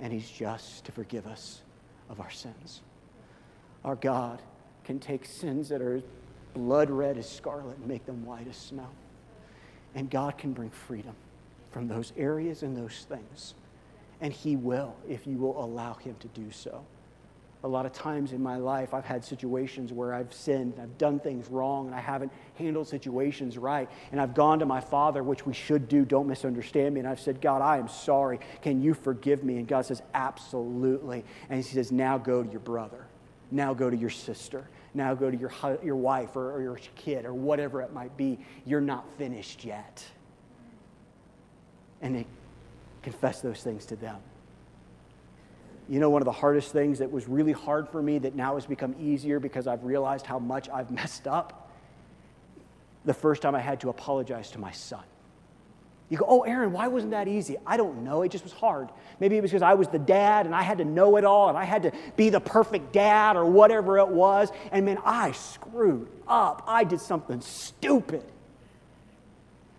[0.00, 1.60] and He's just to forgive us
[2.08, 2.80] of our sins.
[3.84, 4.42] Our God
[4.84, 6.02] can take sins that are
[6.54, 8.88] blood red as scarlet and make them white as snow.
[9.94, 11.14] And God can bring freedom
[11.70, 13.54] from those areas and those things.
[14.20, 16.84] And He will if you will allow Him to do so.
[17.64, 21.18] A lot of times in my life, I've had situations where I've sinned, I've done
[21.18, 23.88] things wrong, and I haven't handled situations right.
[24.12, 27.00] And I've gone to my Father, which we should do, don't misunderstand me.
[27.00, 28.38] And I've said, God, I am sorry.
[28.62, 29.56] Can you forgive me?
[29.56, 31.24] And God says, Absolutely.
[31.50, 33.06] And He says, Now go to your brother.
[33.50, 34.68] Now go to your sister.
[34.94, 35.52] Now go to your,
[35.82, 38.38] your wife or, or your kid or whatever it might be.
[38.66, 40.04] You're not finished yet.
[42.00, 42.26] And they
[43.10, 44.16] confess those things to them.
[45.88, 48.56] You know, one of the hardest things that was really hard for me that now
[48.56, 51.70] has become easier because I've realized how much I've messed up?
[53.06, 55.04] The first time I had to apologize to my son.
[56.10, 57.56] You go, oh, Aaron, why wasn't that easy?
[57.66, 58.22] I don't know.
[58.22, 58.88] It just was hard.
[59.20, 61.48] Maybe it was because I was the dad and I had to know it all
[61.48, 64.50] and I had to be the perfect dad or whatever it was.
[64.72, 66.64] And man, I screwed up.
[66.66, 68.24] I did something stupid.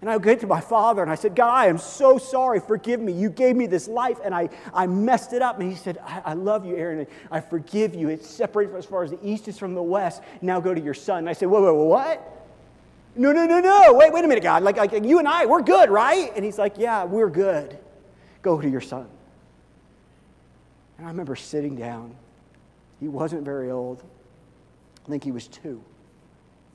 [0.02, 2.62] And I went to my father and I said, God, I am so sorry.
[2.62, 3.12] Forgive me.
[3.12, 5.60] You gave me this life and I, I messed it up.
[5.60, 7.06] And he said, I, I love you, Aaron.
[7.30, 8.08] I forgive you.
[8.08, 10.22] It's separated as far as the east is from the west.
[10.42, 11.20] Now go to your son.
[11.20, 12.36] And I said, Whoa, whoa, whoa, what?
[13.16, 13.94] No, no, no, no.
[13.94, 14.64] Wait, wait a minute, God.
[14.64, 16.32] Like, like you and I, we're good, right?
[16.34, 17.78] And he's like, Yeah, we're good.
[18.42, 19.08] Go to your son.
[20.98, 22.16] And I remember sitting down.
[23.02, 24.02] He wasn't very old.
[25.06, 25.82] I think he was two,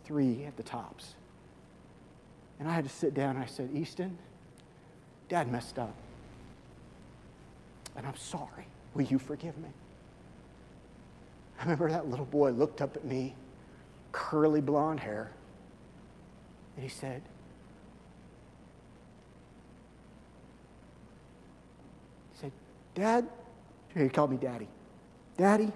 [0.05, 1.15] three at the tops.
[2.59, 4.17] And I had to sit down and I said, Easton,
[5.29, 5.95] dad messed up.
[7.97, 8.67] And I'm sorry.
[8.95, 9.69] Will you forgive me?
[11.59, 13.35] I remember that little boy looked up at me,
[14.13, 15.31] curly blonde hair,
[16.77, 17.23] and he said,
[22.33, 22.53] he said,
[22.95, 23.29] Dad,
[23.95, 24.69] he called me Daddy.
[25.37, 25.73] Daddy,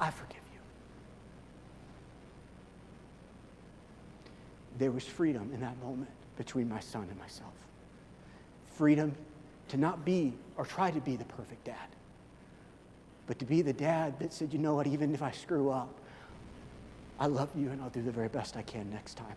[0.00, 0.58] I forgive you.
[4.82, 7.52] There was freedom in that moment between my son and myself.
[8.74, 9.14] Freedom
[9.68, 11.86] to not be or try to be the perfect dad,
[13.28, 16.00] but to be the dad that said, you know what, even if I screw up,
[17.20, 19.36] I love you and I'll do the very best I can next time.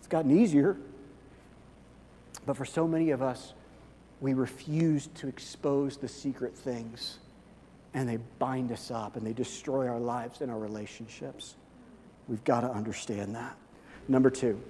[0.00, 0.76] It's gotten easier,
[2.46, 3.54] but for so many of us,
[4.20, 7.20] we refuse to expose the secret things
[7.94, 11.54] and they bind us up and they destroy our lives and our relationships.
[12.28, 13.56] We've got to understand that.
[14.08, 14.60] Number two,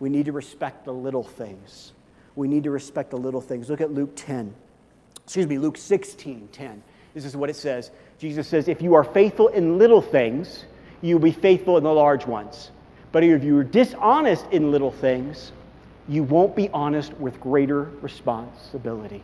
[0.00, 1.92] we need to respect the little things.
[2.36, 3.70] We need to respect the little things.
[3.70, 4.54] Look at Luke 10.
[5.24, 6.82] Excuse me, Luke 16 10.
[7.14, 7.90] This is what it says.
[8.18, 10.64] Jesus says, If you are faithful in little things,
[11.00, 12.70] you will be faithful in the large ones.
[13.12, 15.52] But if you are dishonest in little things,
[16.08, 19.22] you won't be honest with greater responsibility.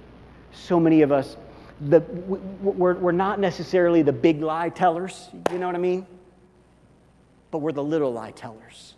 [0.52, 1.36] So many of us,
[1.80, 6.06] the, we're, we're not necessarily the big lie tellers, you know what I mean?
[7.50, 8.94] But we're the little lie tellers.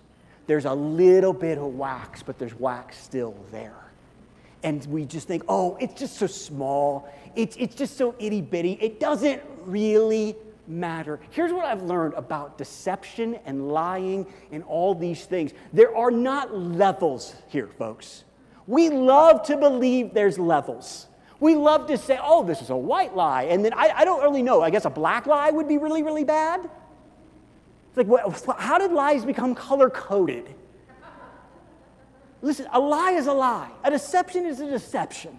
[0.46, 3.76] There's a little bit of wax, but there's wax still there.
[4.62, 7.08] And we just think, oh, it's just so small.
[7.34, 8.78] It's, it's just so itty bitty.
[8.80, 10.36] It doesn't really
[10.66, 11.18] matter.
[11.30, 16.56] Here's what I've learned about deception and lying and all these things there are not
[16.56, 18.24] levels here, folks.
[18.66, 21.08] We love to believe there's levels.
[21.40, 23.44] We love to say, oh, this is a white lie.
[23.44, 24.62] And then I, I don't really know.
[24.62, 26.70] I guess a black lie would be really, really bad.
[27.94, 30.54] It's like, what, how did lies become color coded?
[32.40, 35.38] Listen, a lie is a lie, a deception is a deception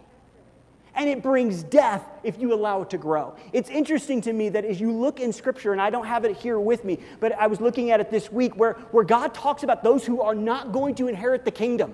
[0.95, 3.35] and it brings death if you allow it to grow.
[3.51, 6.37] It's interesting to me that as you look in Scripture, and I don't have it
[6.37, 9.63] here with me, but I was looking at it this week where, where God talks
[9.63, 11.93] about those who are not going to inherit the kingdom.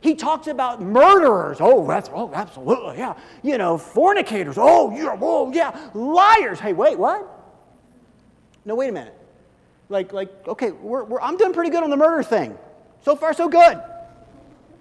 [0.00, 1.58] He talks about murderers.
[1.60, 3.14] Oh, that's oh, absolutely, yeah.
[3.42, 4.56] You know, fornicators.
[4.58, 5.90] Oh, yeah, oh, yeah.
[5.94, 6.60] Liars.
[6.60, 7.26] Hey, wait, what?
[8.66, 9.18] No, wait a minute.
[9.94, 12.58] Like, like, okay, we're, we're, I'm doing pretty good on the murder thing.
[13.04, 13.80] So far, so good.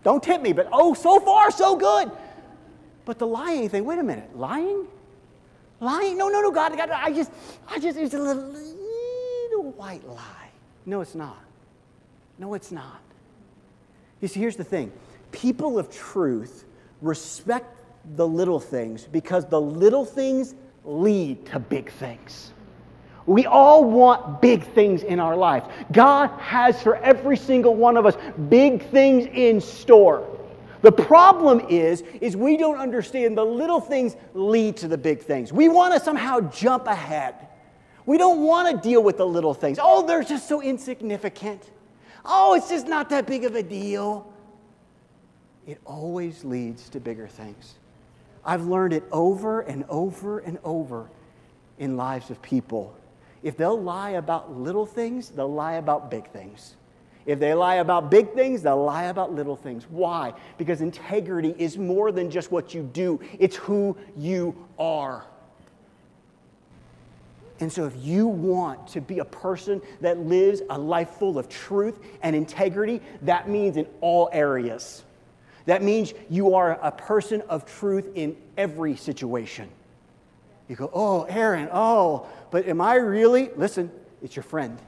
[0.03, 2.09] Don't tip me, but oh, so far, so good.
[3.05, 4.87] But the lying thing, wait a minute, lying?
[5.79, 6.17] Lying?
[6.17, 7.31] No, no, no, God, God, I just,
[7.69, 10.49] I just, it's a little, little white lie.
[10.87, 11.43] No, it's not.
[12.39, 12.99] No, it's not.
[14.19, 14.91] You see, here's the thing
[15.31, 16.65] people of truth
[17.03, 17.67] respect
[18.15, 22.52] the little things because the little things lead to big things.
[23.25, 25.63] We all want big things in our life.
[25.91, 28.15] God has for every single one of us
[28.49, 30.27] big things in store.
[30.81, 35.53] The problem is, is we don't understand the little things lead to the big things.
[35.53, 37.35] We want to somehow jump ahead.
[38.05, 39.79] We don't want to deal with the little things.
[39.81, 41.71] Oh, they're just so insignificant.
[42.25, 44.29] Oh, it's just not that big of a deal.
[45.65, 47.75] It always leads to bigger things.
[48.43, 51.09] I've learned it over and over and over
[51.79, 52.93] in lives of people.
[53.43, 56.75] If they'll lie about little things, they'll lie about big things.
[57.25, 59.85] If they lie about big things, they'll lie about little things.
[59.89, 60.33] Why?
[60.57, 65.25] Because integrity is more than just what you do, it's who you are.
[67.59, 71.47] And so, if you want to be a person that lives a life full of
[71.47, 75.03] truth and integrity, that means in all areas.
[75.65, 79.69] That means you are a person of truth in every situation.
[80.73, 83.51] You go, oh, Aaron, oh, but am I really?
[83.55, 83.91] Listen,
[84.23, 84.79] it's your friend.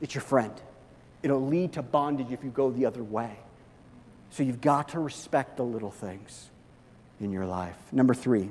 [0.00, 0.52] It's your friend.
[1.22, 3.36] It'll lead to bondage if you go the other way.
[4.30, 6.50] So you've got to respect the little things
[7.20, 7.76] in your life.
[7.92, 8.50] Number three,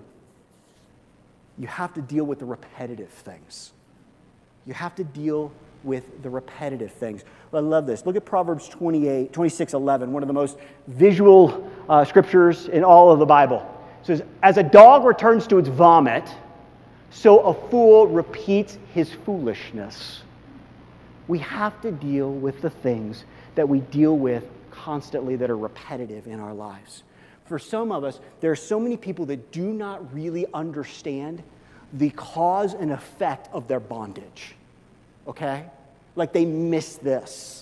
[1.58, 3.74] you have to deal with the repetitive things.
[4.66, 5.52] You have to deal
[5.84, 7.26] with the repetitive things.
[7.54, 8.06] I love this.
[8.06, 13.12] Look at Proverbs 28, 26, 11, one of the most visual uh, scriptures in all
[13.12, 13.76] of the Bible.
[14.04, 16.28] Says, As a dog returns to its vomit,
[17.12, 20.22] so a fool repeats his foolishness
[21.30, 26.26] we have to deal with the things that we deal with constantly that are repetitive
[26.26, 27.04] in our lives.
[27.46, 31.44] For some of us, there are so many people that do not really understand
[31.94, 34.56] the cause and effect of their bondage.
[35.28, 35.66] Okay?
[36.16, 37.59] Like they miss this.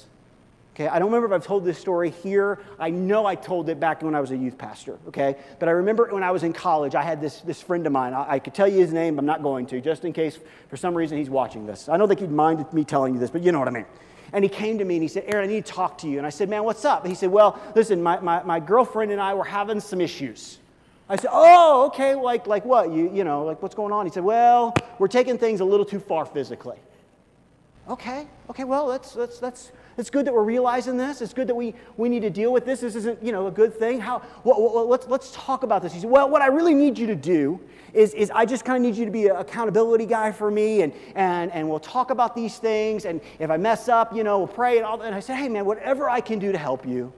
[0.78, 2.60] Okay, I don't remember if I've told this story here.
[2.78, 5.36] I know I told it back when I was a youth pastor, okay?
[5.58, 8.14] But I remember when I was in college, I had this, this friend of mine.
[8.14, 10.38] I, I could tell you his name, but I'm not going to, just in case
[10.70, 11.90] for some reason he's watching this.
[11.90, 13.88] I don't think he'd mind me telling you this, but you know what I mean.
[14.34, 16.20] And he came to me and he said, Aaron, I need to talk to you.
[16.20, 17.02] And I said, Man, what's up?
[17.02, 20.60] And he said, Well, listen, my, my, my girlfriend and I were having some issues.
[21.10, 22.92] I said, Oh, okay, like, like what?
[22.92, 24.06] You, you know, like what's going on?
[24.06, 26.78] He said, Well, we're taking things a little too far physically.
[27.90, 31.22] Okay, okay, well, that's, that's, that's, it's good that we're realizing this.
[31.22, 32.82] It's good that we, we need to deal with this.
[32.82, 34.00] This isn't, you know, a good thing.
[34.00, 35.92] How, well, well, let's, let's talk about this.
[35.92, 37.60] He said, well, what I really need you to do
[37.94, 40.84] is, is I just kind of need you to be an accountability guy for me,
[40.84, 43.06] and, and, and we'll talk about these things.
[43.06, 44.78] And if I mess up, you know, we'll pray.
[44.78, 47.12] And, all, and I said, hey, man, whatever I can do to help you,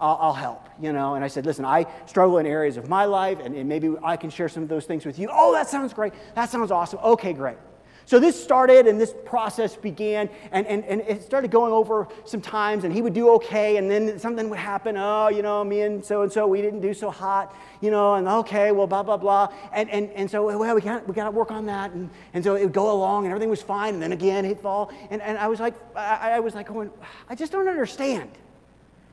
[0.00, 1.14] I'll, I'll, help, you know.
[1.14, 4.16] And I said, listen, I struggle in areas of my life, and, and maybe I
[4.16, 5.28] can share some of those things with you.
[5.30, 6.14] Oh, that sounds great.
[6.34, 6.98] That sounds awesome.
[7.04, 7.58] Okay, great.
[8.04, 12.40] So this started and this process began, and, and, and it started going over some
[12.40, 14.96] times, and he would do okay, and then something would happen.
[14.96, 18.14] Oh, you know, me and so and so, we didn't do so hot, you know,
[18.14, 19.52] and okay, well, blah, blah, blah.
[19.72, 21.92] And, and, and so, well, we got, we to work on that.
[21.92, 24.60] And, and so it would go along, and everything was fine, and then again, he'd
[24.60, 24.92] fall.
[25.10, 26.90] And, and I was like, I, I was like going,
[27.28, 28.30] I just don't understand,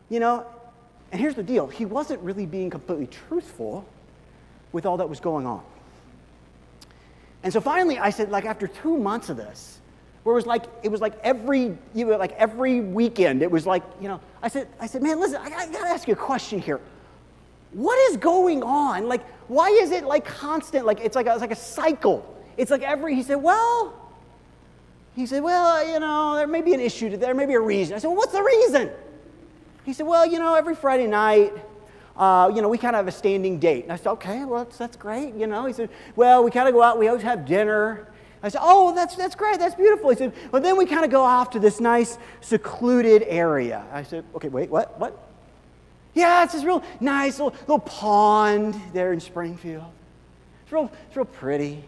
[0.09, 0.45] you know.
[1.11, 3.85] And here's the deal he wasn't really being completely truthful
[4.71, 5.63] with all that was going on.
[7.43, 9.79] And so finally, I said, like after two months of this,
[10.23, 13.65] where it was like it was like every you know, like every weekend, it was
[13.65, 16.13] like you know, I said, I said, man, listen, I, I got to ask you
[16.13, 16.81] a question here.
[17.71, 19.07] What is going on?
[19.07, 20.85] Like, why is it like constant?
[20.85, 22.35] Like it's like a, it's like a cycle.
[22.57, 23.15] It's like every.
[23.15, 23.95] He said, well.
[25.15, 27.17] He said, well, uh, you know, there may be an issue.
[27.17, 27.93] There may be a reason.
[27.93, 28.89] I said, well, what's the reason?
[29.83, 31.51] He said, well, you know, every Friday night
[32.17, 33.83] uh, you know, we kind of have a standing date.
[33.83, 35.33] And I said, okay, well, that's, that's great.
[35.35, 38.07] You know, he said, well, we kind of go out, we always have dinner.
[38.41, 40.09] I said, oh, that's, that's great, that's beautiful.
[40.09, 43.85] He said, well, then we kind of go off to this nice secluded area.
[43.91, 45.17] I said, okay, wait, what, what?
[46.13, 49.91] Yeah, it's this real nice little, little pond there in Springfield.
[50.63, 51.83] It's real, it's real pretty.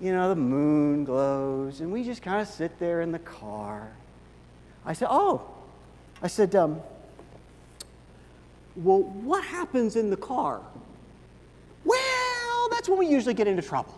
[0.00, 3.90] You know, the moon glows, and we just kind of sit there in the car.
[4.84, 5.42] I said, oh,
[6.22, 6.80] I said, um,
[8.76, 10.60] well, what happens in the car?
[11.84, 13.96] Well, that's when we usually get into trouble.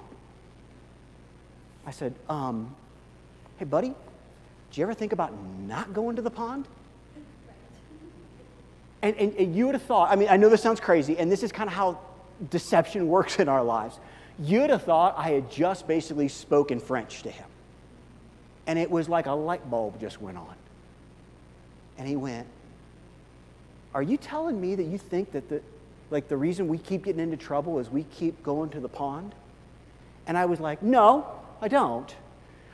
[1.87, 2.75] I said, um,
[3.59, 5.33] hey, buddy, did you ever think about
[5.67, 6.67] not going to the pond?
[9.01, 11.31] And, and, and you would have thought, I mean, I know this sounds crazy, and
[11.31, 12.01] this is kind of how
[12.51, 13.97] deception works in our lives.
[14.41, 17.47] You'd have thought I had just basically spoken French to him.
[18.67, 20.55] And it was like a light bulb just went on.
[21.97, 22.49] And he went,
[23.99, 25.61] are you telling me that you think that the,
[26.13, 29.35] like the reason we keep getting into trouble is we keep going to the pond?
[30.29, 31.27] And I was like, no,
[31.61, 32.15] I don't.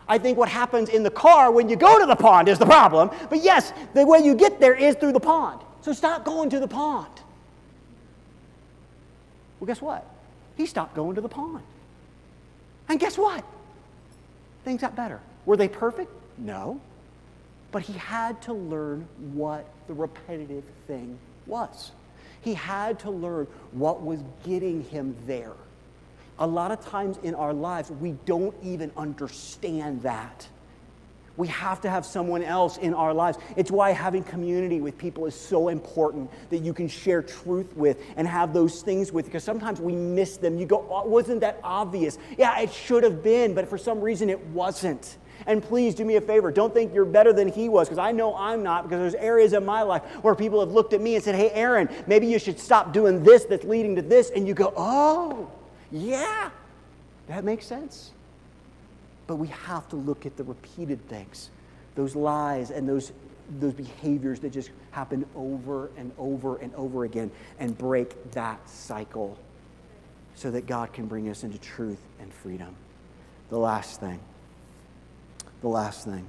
[0.07, 2.67] I think what happens in the car when you go to the pond is the
[2.67, 3.09] problem.
[3.31, 5.63] But yes, the way you get there is through the pond.
[5.81, 7.09] So stop going to the pond.
[9.59, 10.07] Well, guess what?
[10.59, 11.63] He stopped going to the pond.
[12.91, 13.43] And guess what?
[14.63, 15.23] Things got better.
[15.47, 16.13] Were they perfect?
[16.37, 16.83] No.
[17.75, 21.91] But he had to learn what the repetitive thing was.
[22.41, 25.55] He had to learn what was getting him there.
[26.39, 30.47] A lot of times in our lives, we don't even understand that.
[31.37, 33.39] We have to have someone else in our lives.
[33.57, 38.01] It's why having community with people is so important that you can share truth with
[38.17, 40.59] and have those things with, because sometimes we miss them.
[40.59, 42.19] You go, oh, wasn't that obvious?
[42.39, 45.17] Yeah, it should have been, but for some reason it wasn't.
[45.47, 46.51] And please do me a favor.
[46.51, 49.53] Don't think you're better than he was, because I know I'm not, because there's areas
[49.53, 52.39] in my life where people have looked at me and said, Hey, Aaron, maybe you
[52.39, 54.31] should stop doing this that's leading to this.
[54.31, 55.51] And you go, Oh,
[55.91, 56.51] yeah,
[57.29, 58.13] that makes sense.
[59.27, 61.51] But we have to look at the repeated things,
[61.95, 63.13] those lies and those,
[63.59, 69.39] those behaviors that just happen over and over and over again, and break that cycle
[70.35, 72.75] so that God can bring us into truth and freedom.
[73.51, 74.21] The last thing
[75.65, 76.27] the last thing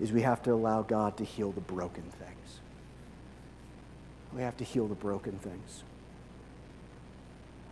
[0.00, 2.60] is we have to allow God to heal the broken things.
[4.34, 5.84] We have to heal the broken things.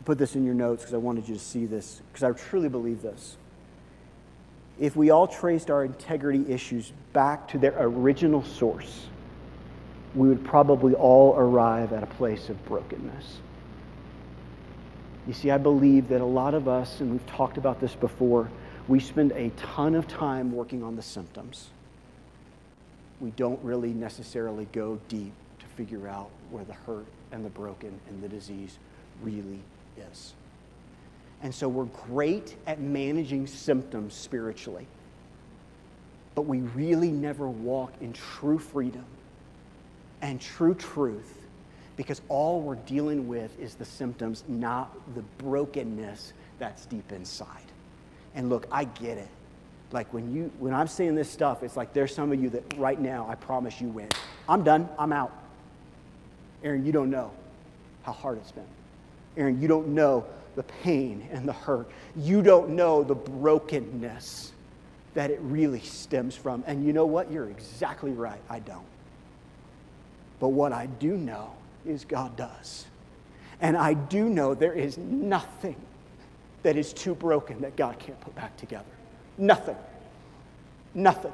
[0.05, 2.69] Put this in your notes because I wanted you to see this, because I truly
[2.69, 3.37] believe this.
[4.79, 9.07] If we all traced our integrity issues back to their original source,
[10.15, 13.39] we would probably all arrive at a place of brokenness.
[15.27, 18.49] You see, I believe that a lot of us, and we've talked about this before,
[18.89, 21.71] we spend a ton of time working on the symptoms.
[23.21, 27.99] We don't really necessarily go deep to figure out where the hurt and the broken
[28.09, 28.79] and the disease
[29.23, 29.61] really
[30.11, 30.35] is.
[31.43, 34.87] And so we're great at managing symptoms spiritually,
[36.35, 39.05] but we really never walk in true freedom
[40.23, 41.39] and true truth
[41.97, 47.66] because all we're dealing with is the symptoms, not the brokenness that's deep inside.
[48.37, 49.29] And look, I get it.
[49.93, 52.77] Like when you when I'm saying this stuff, it's like there's some of you that
[52.77, 54.09] right now I promise you win.
[54.49, 54.89] I'm done.
[54.99, 55.33] I'm out.
[56.63, 57.31] Aaron, you don't know
[58.03, 58.65] how hard it's been.
[59.37, 60.25] Aaron, you don't know
[60.55, 61.89] the pain and the hurt.
[62.17, 64.53] You don't know the brokenness
[65.15, 66.65] that it really stems from.
[66.67, 67.31] And you know what?
[67.31, 68.41] You're exactly right.
[68.51, 68.85] I don't.
[70.41, 71.53] But what I do know
[71.87, 72.87] is God does.
[73.61, 75.77] And I do know there is nothing
[76.67, 78.83] that is too broken that God can't put back together.
[79.39, 79.77] Nothing.
[80.95, 81.31] Nothing.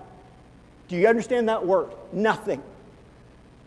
[0.88, 1.88] Do you understand that word?
[2.12, 2.62] Nothing.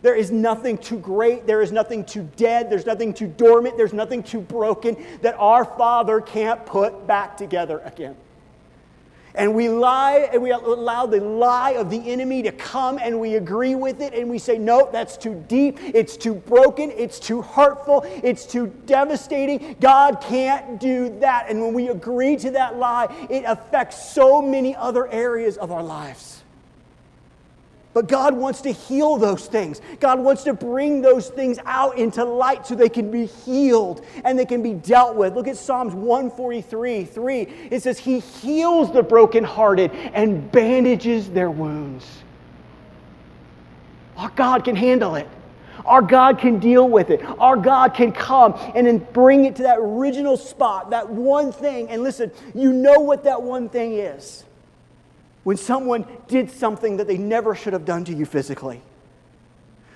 [0.04, 1.48] There is nothing too great.
[1.48, 2.70] There is nothing too dead.
[2.70, 3.78] There's nothing too dormant.
[3.78, 8.16] There's nothing too broken that our Father can't put back together again.
[9.38, 13.36] And we lie and we allow the lie of the enemy to come and we
[13.36, 15.78] agree with it and we say, no, that's too deep.
[15.82, 16.92] It's too broken.
[16.92, 18.04] It's too hurtful.
[18.24, 19.76] It's too devastating.
[19.80, 21.50] God can't do that.
[21.50, 25.84] And when we agree to that lie, it affects so many other areas of our
[25.84, 26.35] lives.
[27.96, 29.80] But God wants to heal those things.
[30.02, 34.38] God wants to bring those things out into light so they can be healed and
[34.38, 35.34] they can be dealt with.
[35.34, 37.42] Look at Psalms 143 3.
[37.72, 42.06] It says, He heals the brokenhearted and bandages their wounds.
[44.18, 45.30] Our God can handle it.
[45.86, 47.22] Our God can deal with it.
[47.40, 51.90] Our God can come and then bring it to that original spot, that one thing.
[51.90, 54.45] And listen, you know what that one thing is
[55.46, 58.82] when someone did something that they never should have done to you physically.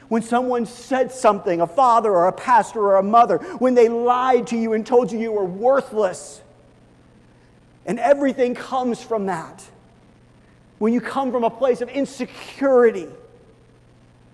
[0.08, 4.45] When someone said something, a father or a pastor or a mother, when they lied
[4.47, 6.41] to you and told you you were worthless.
[7.88, 9.68] And everything comes from that.
[10.78, 13.08] When you come from a place of insecurity,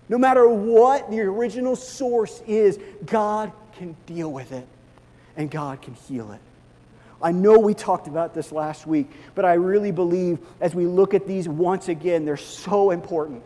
[0.09, 4.68] no matter what the original source is, God can deal with it
[5.38, 6.41] and God can heal it.
[7.26, 11.15] I know we talked about this last week, but I really believe as we look
[11.15, 13.41] at these once again, they're so important.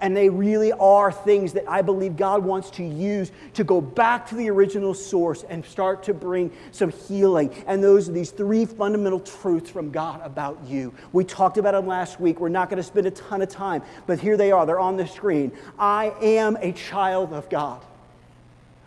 [0.00, 4.28] And they really are things that I believe God wants to use to go back
[4.28, 7.54] to the original source and start to bring some healing.
[7.66, 10.92] And those are these three fundamental truths from God about you.
[11.14, 12.38] We talked about them last week.
[12.38, 14.66] We're not going to spend a ton of time, but here they are.
[14.66, 15.52] They're on the screen.
[15.78, 17.82] I am a child of God.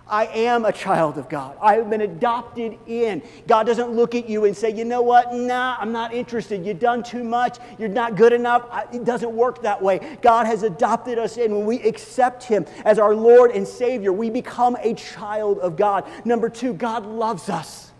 [0.07, 1.57] I am a child of God.
[1.61, 3.23] I have been adopted in.
[3.47, 5.33] God doesn't look at you and say, you know what?
[5.33, 6.65] Nah, I'm not interested.
[6.65, 7.57] You've done too much.
[7.79, 8.67] You're not good enough.
[8.93, 10.17] It doesn't work that way.
[10.21, 11.55] God has adopted us in.
[11.55, 16.05] When we accept Him as our Lord and Savior, we become a child of God.
[16.25, 17.92] Number two, God loves us.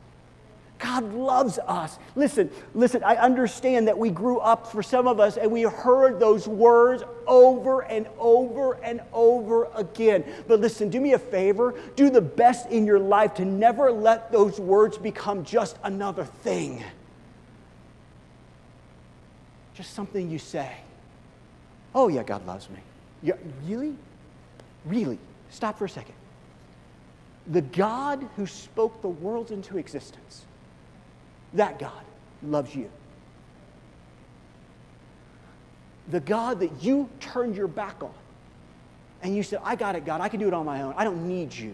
[0.83, 1.97] God loves us.
[2.13, 6.19] Listen, listen, I understand that we grew up for some of us and we heard
[6.19, 10.25] those words over and over and over again.
[10.45, 11.73] But listen, do me a favor.
[11.95, 16.83] Do the best in your life to never let those words become just another thing.
[19.75, 20.69] Just something you say.
[21.95, 22.79] Oh, yeah, God loves me.
[23.21, 23.95] Yeah, really?
[24.83, 25.17] Really?
[25.49, 26.15] Stop for a second.
[27.47, 30.43] The God who spoke the world into existence
[31.53, 32.03] that God
[32.41, 32.89] loves you.
[36.09, 38.13] The God that you turned your back on
[39.21, 40.19] and you said, I got it, God.
[40.19, 40.93] I can do it on my own.
[40.97, 41.73] I don't need you.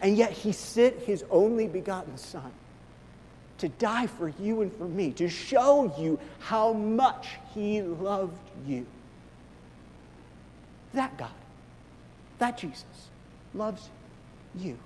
[0.00, 2.50] And yet he sent his only begotten Son
[3.58, 8.36] to die for you and for me, to show you how much he loved
[8.66, 8.86] you.
[10.94, 11.30] That God,
[12.38, 12.84] that Jesus,
[13.54, 13.88] loves
[14.56, 14.76] you.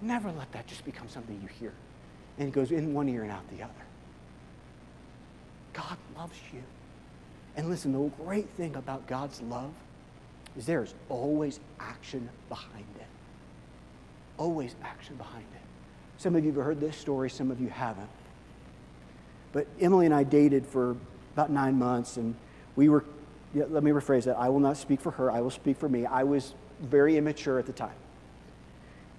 [0.00, 1.72] Never let that just become something you hear
[2.42, 3.72] and it goes in one ear and out the other.
[5.72, 6.60] God loves you.
[7.56, 9.70] And listen, the great thing about God's love
[10.56, 13.06] is there is always action behind it.
[14.38, 15.60] Always action behind it.
[16.20, 18.10] Some of you have heard this story, some of you haven't.
[19.52, 20.96] But Emily and I dated for
[21.34, 22.34] about nine months, and
[22.74, 23.04] we were,
[23.54, 24.36] yeah, let me rephrase that.
[24.36, 26.06] I will not speak for her, I will speak for me.
[26.06, 27.94] I was very immature at the time.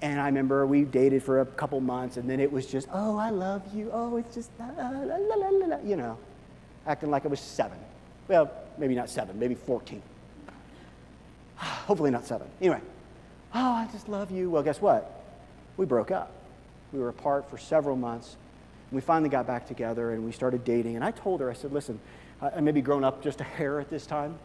[0.04, 3.18] And I remember we dated for a couple months, and then it was just, oh,
[3.18, 3.90] I love you.
[3.94, 6.18] Oh, it's just, uh, la, la, la, la, you know,
[6.86, 7.78] acting like I was seven.
[8.28, 10.02] Well, maybe not seven, maybe 14.
[11.56, 12.50] Hopefully not seven.
[12.60, 12.82] Anyway,
[13.56, 14.50] oh, I just love you.
[14.50, 15.24] Well, guess what?
[15.78, 16.34] We broke up.
[16.92, 18.36] We were apart for several months.
[18.92, 20.98] We finally got back together and we started dating.
[20.98, 21.98] And I told her, I said, listen,
[22.42, 24.38] I may be grown up just a hair at this time.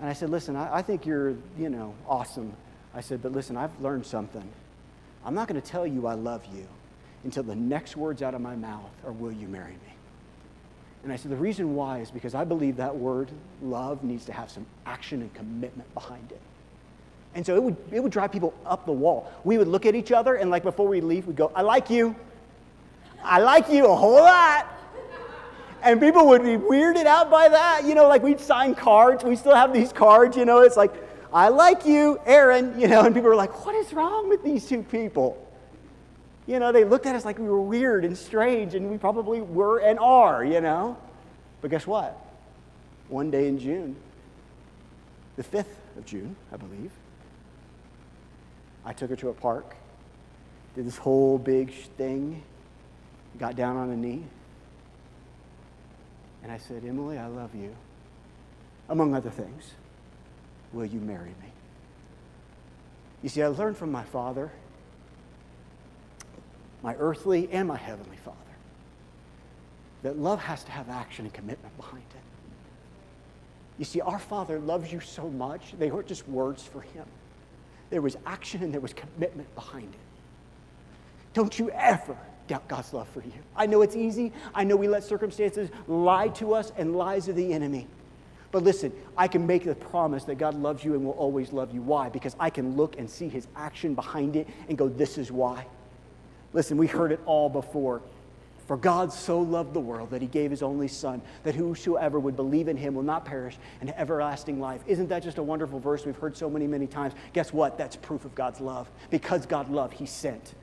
[0.00, 2.54] And I said, listen, I, I think you're, you know, awesome.
[2.94, 4.48] I said, but listen, I've learned something.
[5.24, 6.66] I'm not going to tell you I love you
[7.24, 9.92] until the next words out of my mouth are, Will you marry me?
[11.02, 14.32] And I said, the reason why is because I believe that word, love, needs to
[14.32, 16.40] have some action and commitment behind it.
[17.34, 19.32] And so it would, it would drive people up the wall.
[19.42, 21.90] We would look at each other, and like before we leave, we'd go, I like
[21.90, 22.14] you.
[23.24, 24.68] I like you a whole lot.
[25.82, 27.82] And people would be weirded out by that.
[27.84, 29.24] You know, like we'd sign cards.
[29.24, 30.92] We still have these cards, you know, it's like,
[31.32, 34.66] I like you, Aaron, you know, and people were like, what is wrong with these
[34.66, 35.38] two people?
[36.46, 39.40] You know, they looked at us like we were weird and strange, and we probably
[39.40, 40.96] were and are, you know.
[41.60, 42.18] But guess what?
[43.08, 43.96] One day in June,
[45.36, 45.64] the 5th
[45.96, 46.90] of June, I believe,
[48.84, 49.76] I took her to a park,
[50.74, 52.42] did this whole big thing,
[53.38, 54.24] got down on a knee,
[56.42, 57.74] and I said, Emily, I love you.
[58.88, 59.70] Among other things,
[60.72, 61.52] will you marry me?
[63.22, 64.50] You see, I learned from my father
[66.82, 68.36] my earthly and my heavenly Father,
[70.02, 72.20] that love has to have action and commitment behind it.
[73.78, 77.06] You see, our Father loves you so much, they weren't just words for Him.
[77.90, 80.00] There was action and there was commitment behind it.
[81.34, 82.16] Don't you ever
[82.48, 83.32] doubt God's love for you.
[83.56, 84.32] I know it's easy.
[84.54, 87.86] I know we let circumstances lie to us and lies of the enemy.
[88.52, 91.74] But listen, I can make the promise that God loves you and will always love
[91.74, 91.80] you.
[91.80, 92.10] Why?
[92.10, 95.66] Because I can look and see his action behind it and go, this is why.
[96.52, 98.02] Listen, we heard it all before.
[98.66, 102.36] For God so loved the world that he gave his only Son, that whosoever would
[102.36, 104.82] believe in him will not perish and have everlasting life.
[104.86, 107.14] Isn't that just a wonderful verse we've heard so many, many times?
[107.32, 107.76] Guess what?
[107.76, 108.88] That's proof of God's love.
[109.10, 110.54] Because God loved, he sent.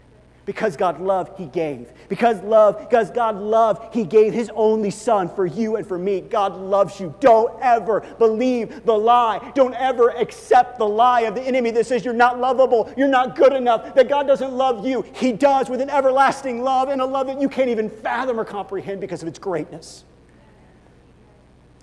[0.50, 1.94] Because God loved, He gave.
[2.08, 6.22] Because love, because God loved, He gave His only Son for you and for me.
[6.22, 7.14] God loves you.
[7.20, 9.52] Don't ever believe the lie.
[9.54, 13.36] Don't ever accept the lie of the enemy that says you're not lovable, you're not
[13.36, 15.06] good enough, that God doesn't love you.
[15.14, 18.44] He does with an everlasting love and a love that you can't even fathom or
[18.44, 20.04] comprehend because of its greatness.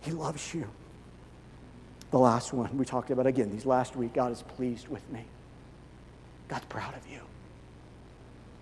[0.03, 0.69] He loves you.
[2.11, 5.25] The last one we talked about again, these last week, God is pleased with me.
[6.49, 7.21] God's proud of you.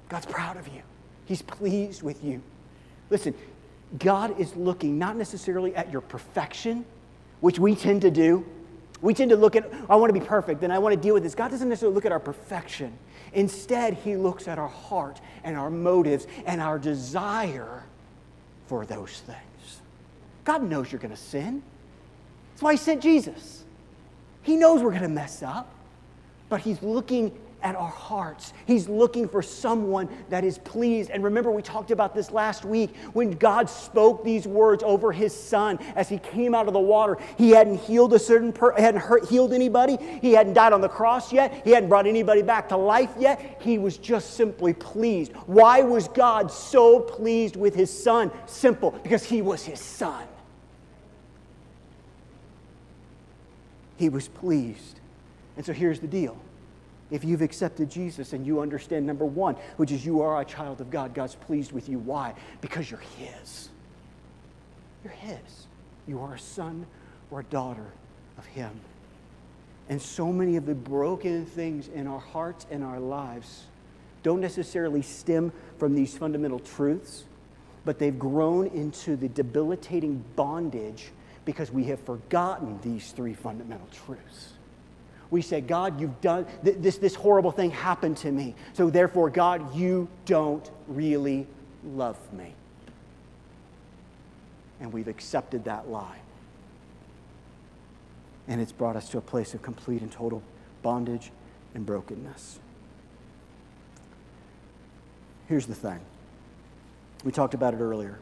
[0.08, 0.82] God's proud of you.
[1.26, 2.42] He's pleased with you.
[3.10, 3.34] Listen,
[3.98, 6.84] God is looking not necessarily at your perfection,
[7.40, 8.44] which we tend to do.
[9.00, 11.14] We tend to look at, I want to be perfect, and I want to deal
[11.14, 11.34] with this.
[11.34, 12.96] God doesn't necessarily look at our perfection.
[13.32, 17.82] Instead, He looks at our heart and our motives and our desire
[18.66, 19.80] for those things.
[20.44, 21.62] God knows you're going to sin.
[22.52, 23.64] That's why He sent Jesus.
[24.42, 25.70] He knows we're going to mess up,
[26.48, 28.52] but He's looking at our hearts.
[28.66, 31.10] He's looking for someone that is pleased.
[31.10, 35.34] And remember, we talked about this last week when God spoke these words over his
[35.34, 37.16] son as he came out of the water.
[37.38, 39.96] He hadn't healed a certain per- hadn't hurt, healed anybody.
[40.20, 41.62] He hadn't died on the cross yet.
[41.64, 43.58] He hadn't brought anybody back to life yet.
[43.62, 45.32] He was just simply pleased.
[45.46, 48.30] Why was God so pleased with his son?
[48.44, 50.24] Simple, because he was his son.
[53.96, 55.00] He was pleased.
[55.56, 56.36] And so here's the deal
[57.10, 60.80] if you've accepted Jesus and you understand number one, which is you are a child
[60.80, 61.98] of God, God's pleased with you.
[61.98, 62.34] Why?
[62.60, 63.68] Because you're His.
[65.02, 65.66] You're His.
[66.06, 66.86] You are a son
[67.30, 67.86] or a daughter
[68.38, 68.80] of Him.
[69.88, 73.64] And so many of the broken things in our hearts and our lives
[74.22, 77.24] don't necessarily stem from these fundamental truths,
[77.84, 81.10] but they've grown into the debilitating bondage
[81.44, 84.53] because we have forgotten these three fundamental truths
[85.34, 88.54] we say, God, you've done th- this, this horrible thing happened to me.
[88.72, 91.48] So therefore, God, you don't really
[91.84, 92.54] love me.
[94.80, 96.20] And we've accepted that lie.
[98.46, 100.40] And it's brought us to a place of complete and total
[100.82, 101.32] bondage
[101.74, 102.60] and brokenness.
[105.48, 105.98] Here's the thing
[107.24, 108.20] we talked about it earlier.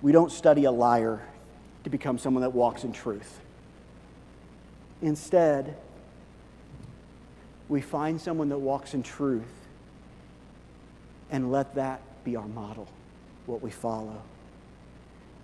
[0.00, 1.20] We don't study a liar
[1.84, 3.40] to become someone that walks in truth.
[5.04, 5.76] Instead,
[7.68, 9.42] we find someone that walks in truth
[11.30, 12.88] and let that be our model,
[13.46, 14.20] what we follow.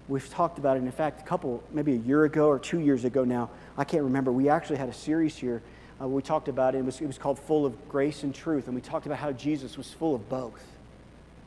[0.09, 0.81] We've talked about it.
[0.81, 4.03] In fact, a couple, maybe a year ago or two years ago now, I can't
[4.03, 4.33] remember.
[4.33, 5.63] We actually had a series here
[6.01, 6.79] uh, we talked about it.
[6.79, 8.67] It was, it was called Full of Grace and Truth.
[8.67, 10.65] And we talked about how Jesus was full of both.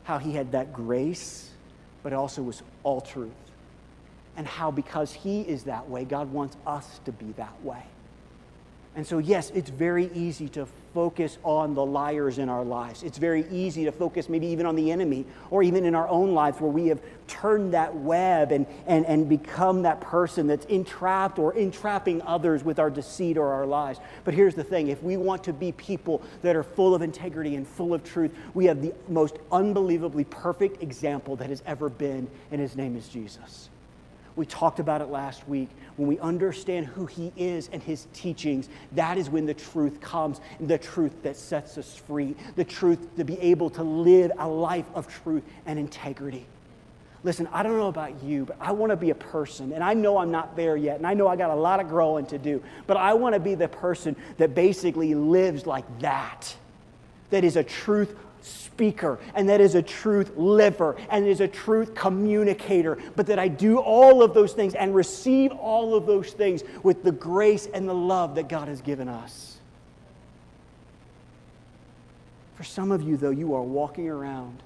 [0.04, 1.50] How he had that grace,
[2.04, 3.32] but also was all truth.
[4.38, 7.84] And how because he is that way, God wants us to be that way.
[8.96, 13.02] And so, yes, it's very easy to focus on the liars in our lives.
[13.02, 16.36] It's very easy to focus maybe even on the enemy or even in our own
[16.36, 21.40] lives where we have turned that web and, and, and become that person that's entrapped
[21.40, 23.98] or entrapping others with our deceit or our lies.
[24.24, 27.56] But here's the thing if we want to be people that are full of integrity
[27.56, 32.30] and full of truth, we have the most unbelievably perfect example that has ever been,
[32.52, 33.70] and his name is Jesus.
[34.36, 35.70] We talked about it last week.
[35.96, 40.42] When we understand who He is and His teachings, that is when the truth comes,
[40.60, 44.88] the truth that sets us free, the truth to be able to live a life
[44.96, 46.48] of truth and integrity.
[47.24, 49.94] Listen, I don't know about you, but I want to be a person, and I
[49.94, 52.38] know I'm not there yet, and I know I got a lot of growing to
[52.38, 56.54] do, but I want to be the person that basically lives like that,
[57.30, 58.14] that is a truth
[58.44, 63.48] speaker and that is a truth liver and is a truth communicator, but that I
[63.48, 67.88] do all of those things and receive all of those things with the grace and
[67.88, 69.58] the love that God has given us.
[72.56, 74.62] For some of you, though, you are walking around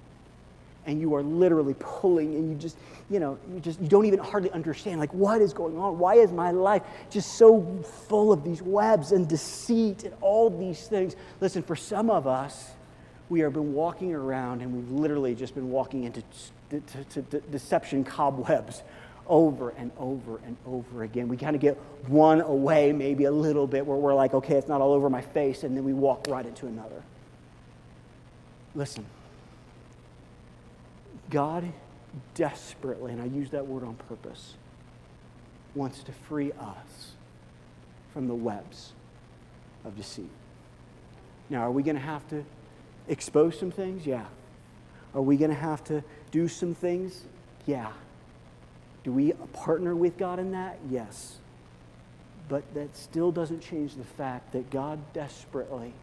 [0.88, 2.78] and you are literally pulling and you just
[3.10, 6.16] you know you just you don't even hardly understand like what is going on why
[6.16, 7.62] is my life just so
[8.08, 12.72] full of these webs and deceit and all these things listen for some of us
[13.30, 16.24] we have been walking around and we've literally just been walking into
[16.70, 18.84] to, to, to deception cobwebs
[19.28, 21.28] over and over and over again.
[21.28, 21.76] We kind of get
[22.08, 25.22] one away, maybe a little bit, where we're like, okay, it's not all over my
[25.22, 27.04] face, and then we walk right into another.
[28.74, 29.06] Listen,
[31.30, 31.72] God
[32.36, 34.54] desperately, and I use that word on purpose,
[35.76, 37.12] wants to free us
[38.14, 38.94] from the webs
[39.84, 40.30] of deceit.
[41.50, 42.46] Now, are we going to have to
[43.08, 44.06] expose some things?
[44.06, 44.26] Yeah.
[45.16, 47.24] Are we going to have to do some things?
[47.66, 47.92] Yeah.
[49.04, 50.80] Do we partner with God in that?
[50.90, 51.38] Yes.
[52.50, 55.94] But that still doesn't change the fact that God desperately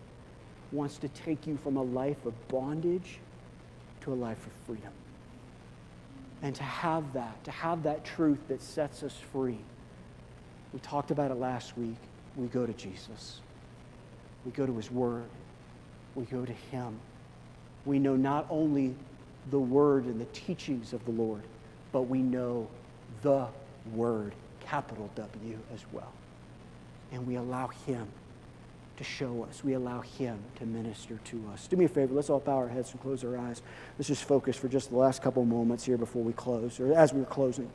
[0.72, 3.18] wants to take you from a life of bondage
[4.02, 4.92] to a life of freedom.
[6.42, 9.58] And to have that, to have that truth that sets us free.
[10.72, 11.96] We talked about it last week.
[12.36, 13.40] We go to Jesus,
[14.44, 15.24] we go to His Word
[16.14, 16.98] we go to Him.
[17.84, 18.94] We know not only
[19.50, 21.42] the Word and the teachings of the Lord,
[21.92, 22.68] but we know
[23.22, 23.46] the
[23.92, 26.12] Word, capital W, as well.
[27.12, 28.08] And we allow Him
[28.96, 29.62] to show us.
[29.64, 31.66] We allow Him to minister to us.
[31.66, 33.62] Do me a favor, let's all bow our heads and close our eyes.
[33.98, 37.12] Let's just focus for just the last couple moments here before we close, or as
[37.12, 37.68] we're closing.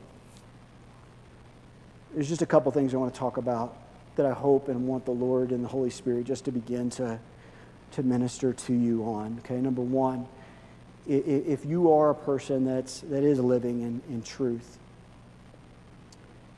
[2.14, 3.76] There's just a couple things I want to talk about
[4.16, 7.20] that I hope and want the Lord and the Holy Spirit just to begin to
[7.92, 9.40] to minister to you on.
[9.44, 10.26] Okay, number one,
[11.06, 14.78] if you are a person that's, that is living in, in truth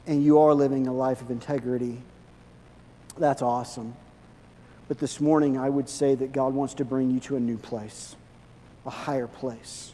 [0.06, 2.02] and you are living a life of integrity,
[3.16, 3.94] that's awesome.
[4.88, 7.56] But this morning, I would say that God wants to bring you to a new
[7.56, 8.16] place,
[8.84, 9.92] a higher place.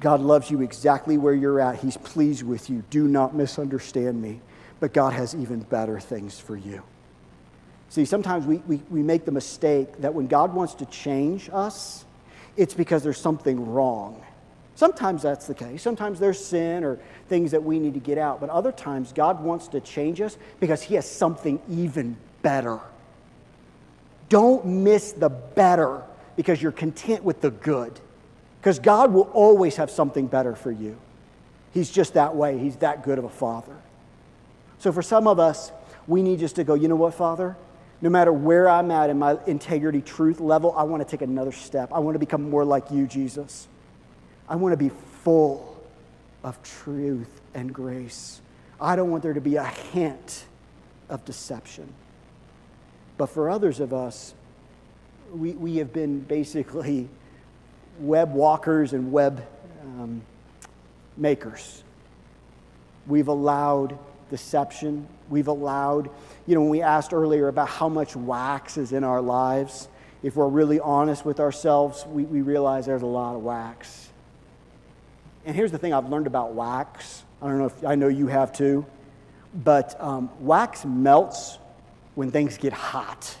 [0.00, 1.78] God loves you exactly where you're at.
[1.78, 2.82] He's pleased with you.
[2.90, 4.40] Do not misunderstand me.
[4.78, 6.82] But God has even better things for you.
[7.88, 12.04] See, sometimes we, we, we make the mistake that when God wants to change us,
[12.56, 14.22] it's because there's something wrong.
[14.74, 15.82] Sometimes that's the case.
[15.82, 18.40] Sometimes there's sin or things that we need to get out.
[18.40, 22.80] But other times, God wants to change us because He has something even better.
[24.28, 26.02] Don't miss the better
[26.36, 27.98] because you're content with the good.
[28.60, 30.98] Because God will always have something better for you.
[31.72, 33.76] He's just that way, He's that good of a Father.
[34.78, 35.72] So for some of us,
[36.06, 37.56] we need just to go, you know what, Father?
[38.00, 41.52] No matter where I'm at in my integrity, truth level, I want to take another
[41.52, 41.92] step.
[41.92, 43.68] I want to become more like you, Jesus.
[44.48, 44.90] I want to be
[45.22, 45.76] full
[46.44, 48.40] of truth and grace.
[48.80, 50.44] I don't want there to be a hint
[51.08, 51.92] of deception.
[53.16, 54.34] But for others of us,
[55.32, 57.08] we, we have been basically
[57.98, 59.46] web walkers and web
[59.82, 60.22] um,
[61.16, 61.82] makers.
[63.06, 63.98] We've allowed
[64.30, 65.06] deception.
[65.28, 66.10] We've allowed
[66.46, 69.88] you know, when we asked earlier about how much wax is in our lives,
[70.22, 74.08] if we're really honest with ourselves, we, we realize there's a lot of wax.
[75.44, 77.24] And here's the thing I've learned about wax.
[77.42, 78.86] I don't know if I know you have too,
[79.54, 81.58] but um, wax melts
[82.14, 83.36] when things get hot.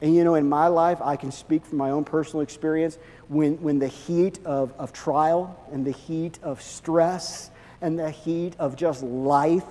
[0.00, 2.98] And you know, in my life, I can speak from my own personal experience.
[3.28, 7.50] When, when the heat of, of trial and the heat of stress
[7.82, 9.64] and the heat of just life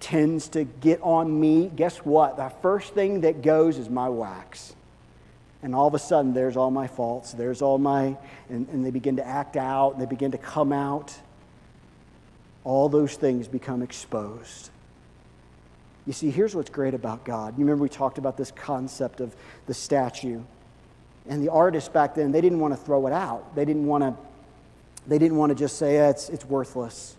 [0.00, 2.36] tends to get on me, guess what?
[2.36, 4.74] The first thing that goes is my wax.
[5.62, 8.16] And all of a sudden, there's all my faults, there's all my,
[8.48, 11.14] and, and they begin to act out, they begin to come out.
[12.64, 14.70] All those things become exposed.
[16.06, 17.58] You see, here's what's great about God.
[17.58, 19.36] You remember we talked about this concept of
[19.66, 20.40] the statue.
[21.28, 23.54] And the artists back then, they didn't want to throw it out.
[23.54, 24.16] They didn't want to,
[25.06, 27.16] they didn't want to just say, yeah, it's, it's worthless.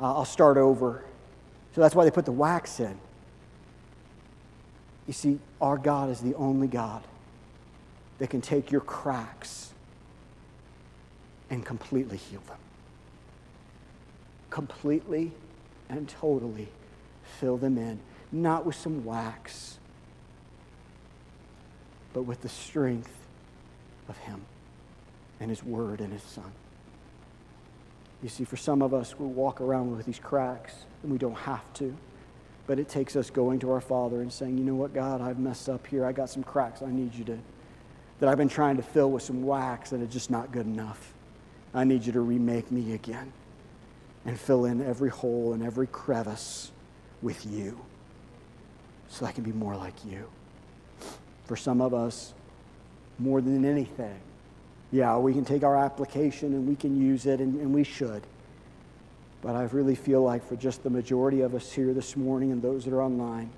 [0.00, 1.04] Uh, I'll start over.
[1.74, 2.98] So that's why they put the wax in.
[5.06, 7.02] You see, our God is the only God
[8.18, 9.72] that can take your cracks
[11.50, 12.58] and completely heal them.
[14.50, 15.32] Completely
[15.88, 16.68] and totally
[17.38, 18.00] fill them in,
[18.32, 19.78] not with some wax,
[22.12, 23.12] but with the strength
[24.08, 24.40] of Him
[25.38, 26.50] and His Word and His Son.
[28.22, 31.34] You see, for some of us, we walk around with these cracks, and we don't
[31.34, 31.94] have to.
[32.66, 35.38] But it takes us going to our Father and saying, You know what, God, I've
[35.38, 36.04] messed up here.
[36.04, 37.38] I got some cracks I need you to,
[38.20, 41.12] that I've been trying to fill with some wax, and it's just not good enough.
[41.74, 43.32] I need you to remake me again
[44.24, 46.72] and fill in every hole and every crevice
[47.22, 47.78] with you
[49.08, 50.28] so I can be more like you.
[51.44, 52.34] For some of us,
[53.18, 54.18] more than anything,
[54.92, 58.22] yeah, we can take our application and we can use it, and, and we should.
[59.42, 62.62] But I really feel like for just the majority of us here this morning and
[62.62, 63.50] those that are online,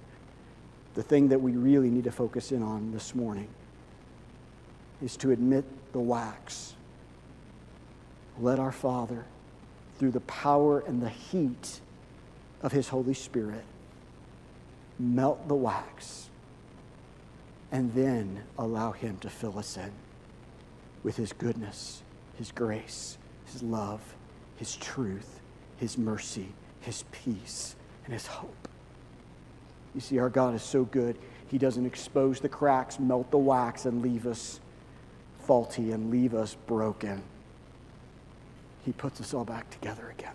[0.95, 3.49] the thing that we really need to focus in on this morning
[5.03, 6.75] is to admit the wax.
[8.41, 9.25] Let our Father,
[9.99, 11.81] through the power and the heat
[12.63, 13.65] of His Holy Spirit,
[14.99, 16.31] melt the wax
[17.71, 19.93] and then allow Him to fill us in
[21.09, 22.03] with His goodness,
[22.37, 23.17] His grace,
[23.51, 24.15] His love,
[24.57, 25.41] His truth,
[25.79, 26.49] His mercy,
[26.83, 28.69] His peace, and His hope.
[29.95, 33.87] You see, our God is so good, He doesn't expose the cracks, melt the wax,
[33.87, 34.61] and leave us
[35.47, 37.23] faulty and leave us broken.
[38.85, 40.35] He puts us all back together again.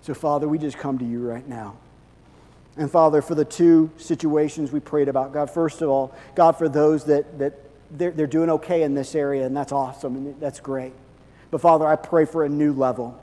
[0.00, 1.76] So, Father, we just come to you right now.
[2.76, 6.68] And Father, for the two situations we prayed about, God, first of all, God, for
[6.68, 7.54] those that, that
[7.90, 10.92] they're, they're doing okay in this area, and that's awesome, and that's great.
[11.50, 13.20] But Father, I pray for a new level.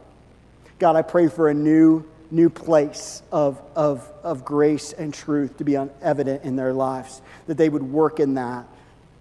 [0.79, 5.65] God, I pray for a new, new place of, of, of grace and truth to
[5.65, 8.65] be evident in their lives, that they would work in that,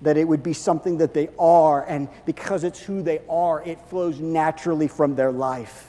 [0.03, 3.81] that it would be something that they are, and because it's who they are, it
[3.89, 5.89] flows naturally from their life.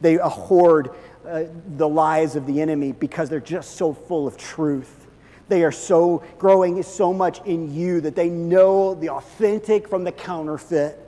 [0.00, 0.90] They hoard
[1.26, 1.44] uh,
[1.76, 5.06] the lies of the enemy because they're just so full of truth.
[5.48, 10.12] They are so growing so much in you that they know the authentic from the
[10.12, 10.98] counterfeit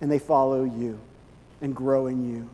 [0.00, 0.98] and they follow you
[1.60, 2.48] and grow in you.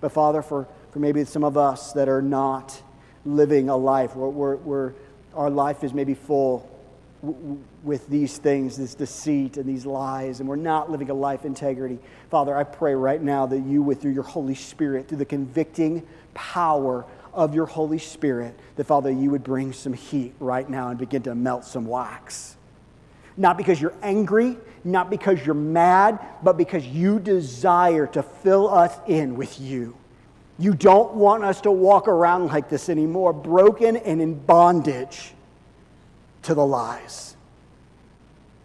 [0.00, 2.80] But Father, for, for maybe some of us that are not
[3.24, 4.94] living a life where, where, where
[5.34, 6.68] our life is maybe full
[7.84, 11.98] with these things, this deceit and these lies, and we're not living a life integrity.
[12.30, 16.06] Father, I pray right now that you, with through your Holy Spirit, through the convicting
[16.34, 20.98] power of your Holy Spirit, that Father, you would bring some heat right now and
[20.98, 22.56] begin to melt some wax.
[23.36, 28.94] Not because you're angry, not because you're mad, but because you desire to fill us
[29.06, 29.96] in with you.
[30.58, 35.32] You don't want us to walk around like this anymore, broken and in bondage
[36.42, 37.36] to the lies.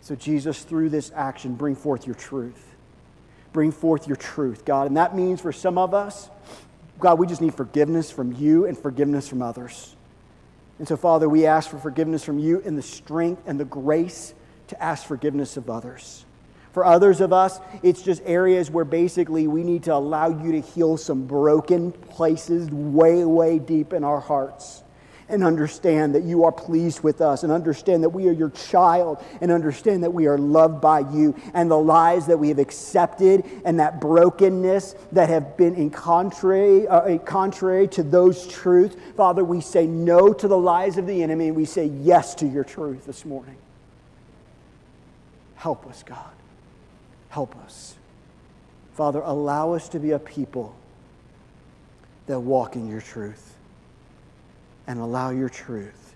[0.01, 2.63] So, Jesus, through this action, bring forth your truth.
[3.53, 4.87] Bring forth your truth, God.
[4.87, 6.29] And that means for some of us,
[6.99, 9.95] God, we just need forgiveness from you and forgiveness from others.
[10.79, 14.33] And so, Father, we ask for forgiveness from you and the strength and the grace
[14.67, 16.25] to ask forgiveness of others.
[16.73, 20.61] For others of us, it's just areas where basically we need to allow you to
[20.61, 24.83] heal some broken places way, way deep in our hearts
[25.29, 29.23] and understand that you are pleased with us and understand that we are your child
[29.41, 33.43] and understand that we are loved by you and the lies that we have accepted
[33.65, 38.95] and that brokenness that have been in contrary, uh, contrary to those truths.
[39.15, 42.47] Father, we say no to the lies of the enemy and we say yes to
[42.47, 43.57] your truth this morning.
[45.55, 46.31] Help us, God.
[47.29, 47.95] Help us.
[48.93, 50.73] Father, allow us to be a people
[52.27, 53.56] that walk in your truth
[54.87, 56.15] and allow your truth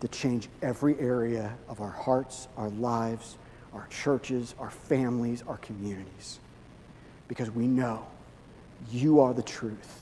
[0.00, 3.36] to change every area of our hearts, our lives,
[3.74, 6.40] our churches, our families, our communities.
[7.28, 8.06] Because we know
[8.90, 10.00] you are the truth,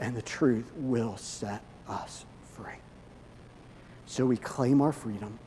[0.00, 2.66] and the truth will set us free.
[4.06, 5.38] So we claim our freedom,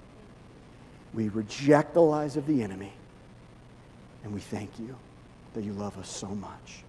[1.13, 2.93] we reject the lies of the enemy,
[4.23, 4.95] and we thank you
[5.53, 6.83] that you love us so much.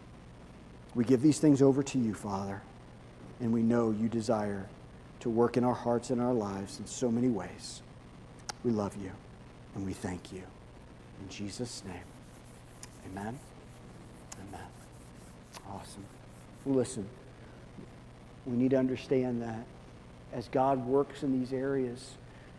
[0.95, 2.63] We give these things over to you, Father
[3.41, 4.67] and we know you desire
[5.21, 7.83] to work in our hearts and our lives in so many ways.
[8.65, 9.13] We love you
[9.75, 10.43] and we thank you.
[11.23, 11.97] In Jesus' name,
[13.11, 13.39] amen.
[14.49, 14.67] Amen.
[15.69, 16.05] Awesome.
[16.67, 17.09] Listen,
[18.47, 19.65] We need to understand that
[20.33, 22.15] as God works in these areas,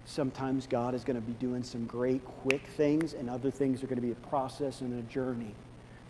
[0.05, 3.87] sometimes God is going to be doing some great quick things, and other things are
[3.87, 5.55] going to be a process and a journey.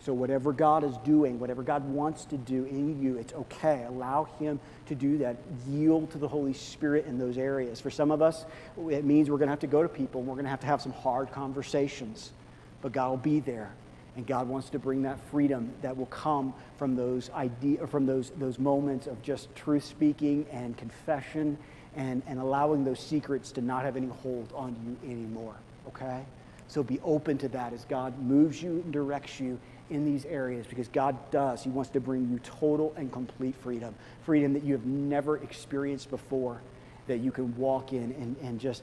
[0.02, 3.84] So, whatever God is doing, whatever God wants to do in you, it's okay.
[3.86, 5.36] Allow Him to do that.
[5.68, 7.80] Yield to the Holy Spirit in those areas.
[7.80, 8.46] For some of us,
[8.88, 10.60] it means we're going to have to go to people and we're going to have
[10.60, 12.32] to have some hard conversations.
[12.80, 13.72] But God will be there.
[14.16, 18.30] And God wants to bring that freedom that will come from those idea, from those,
[18.30, 21.56] those moments of just truth speaking and confession
[21.94, 25.54] and, and allowing those secrets to not have any hold on you anymore.
[25.88, 26.24] Okay?
[26.68, 29.58] So be open to that as God moves you and directs you
[29.90, 31.62] in these areas because God does.
[31.62, 36.10] He wants to bring you total and complete freedom, freedom that you have never experienced
[36.10, 36.60] before,
[37.06, 38.82] that you can walk in and, and just,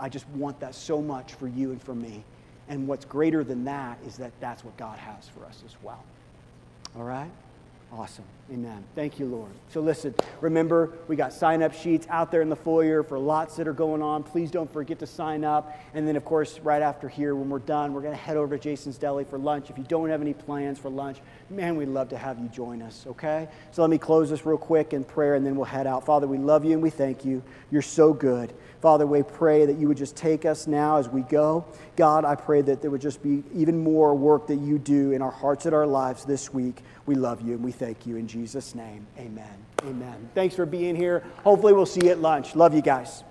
[0.00, 2.24] I just want that so much for you and for me.
[2.68, 6.02] And what's greater than that is that that's what God has for us as well.
[6.96, 7.30] All right?
[7.96, 8.24] Awesome.
[8.52, 8.82] Amen.
[8.96, 9.52] Thank you, Lord.
[9.68, 13.54] So, listen, remember, we got sign up sheets out there in the foyer for lots
[13.56, 14.24] that are going on.
[14.24, 15.78] Please don't forget to sign up.
[15.94, 18.58] And then, of course, right after here, when we're done, we're going to head over
[18.58, 19.70] to Jason's Deli for lunch.
[19.70, 21.18] If you don't have any plans for lunch,
[21.50, 23.48] man, we'd love to have you join us, okay?
[23.70, 26.04] So, let me close this real quick in prayer and then we'll head out.
[26.04, 27.44] Father, we love you and we thank you.
[27.70, 28.52] You're so good.
[28.84, 31.64] Father, we pray that you would just take us now as we go.
[31.96, 35.22] God, I pray that there would just be even more work that you do in
[35.22, 36.82] our hearts and our lives this week.
[37.06, 39.06] We love you and we thank you in Jesus' name.
[39.18, 39.56] Amen.
[39.84, 40.28] Amen.
[40.34, 41.24] Thanks for being here.
[41.44, 42.54] Hopefully, we'll see you at lunch.
[42.54, 43.24] Love you guys.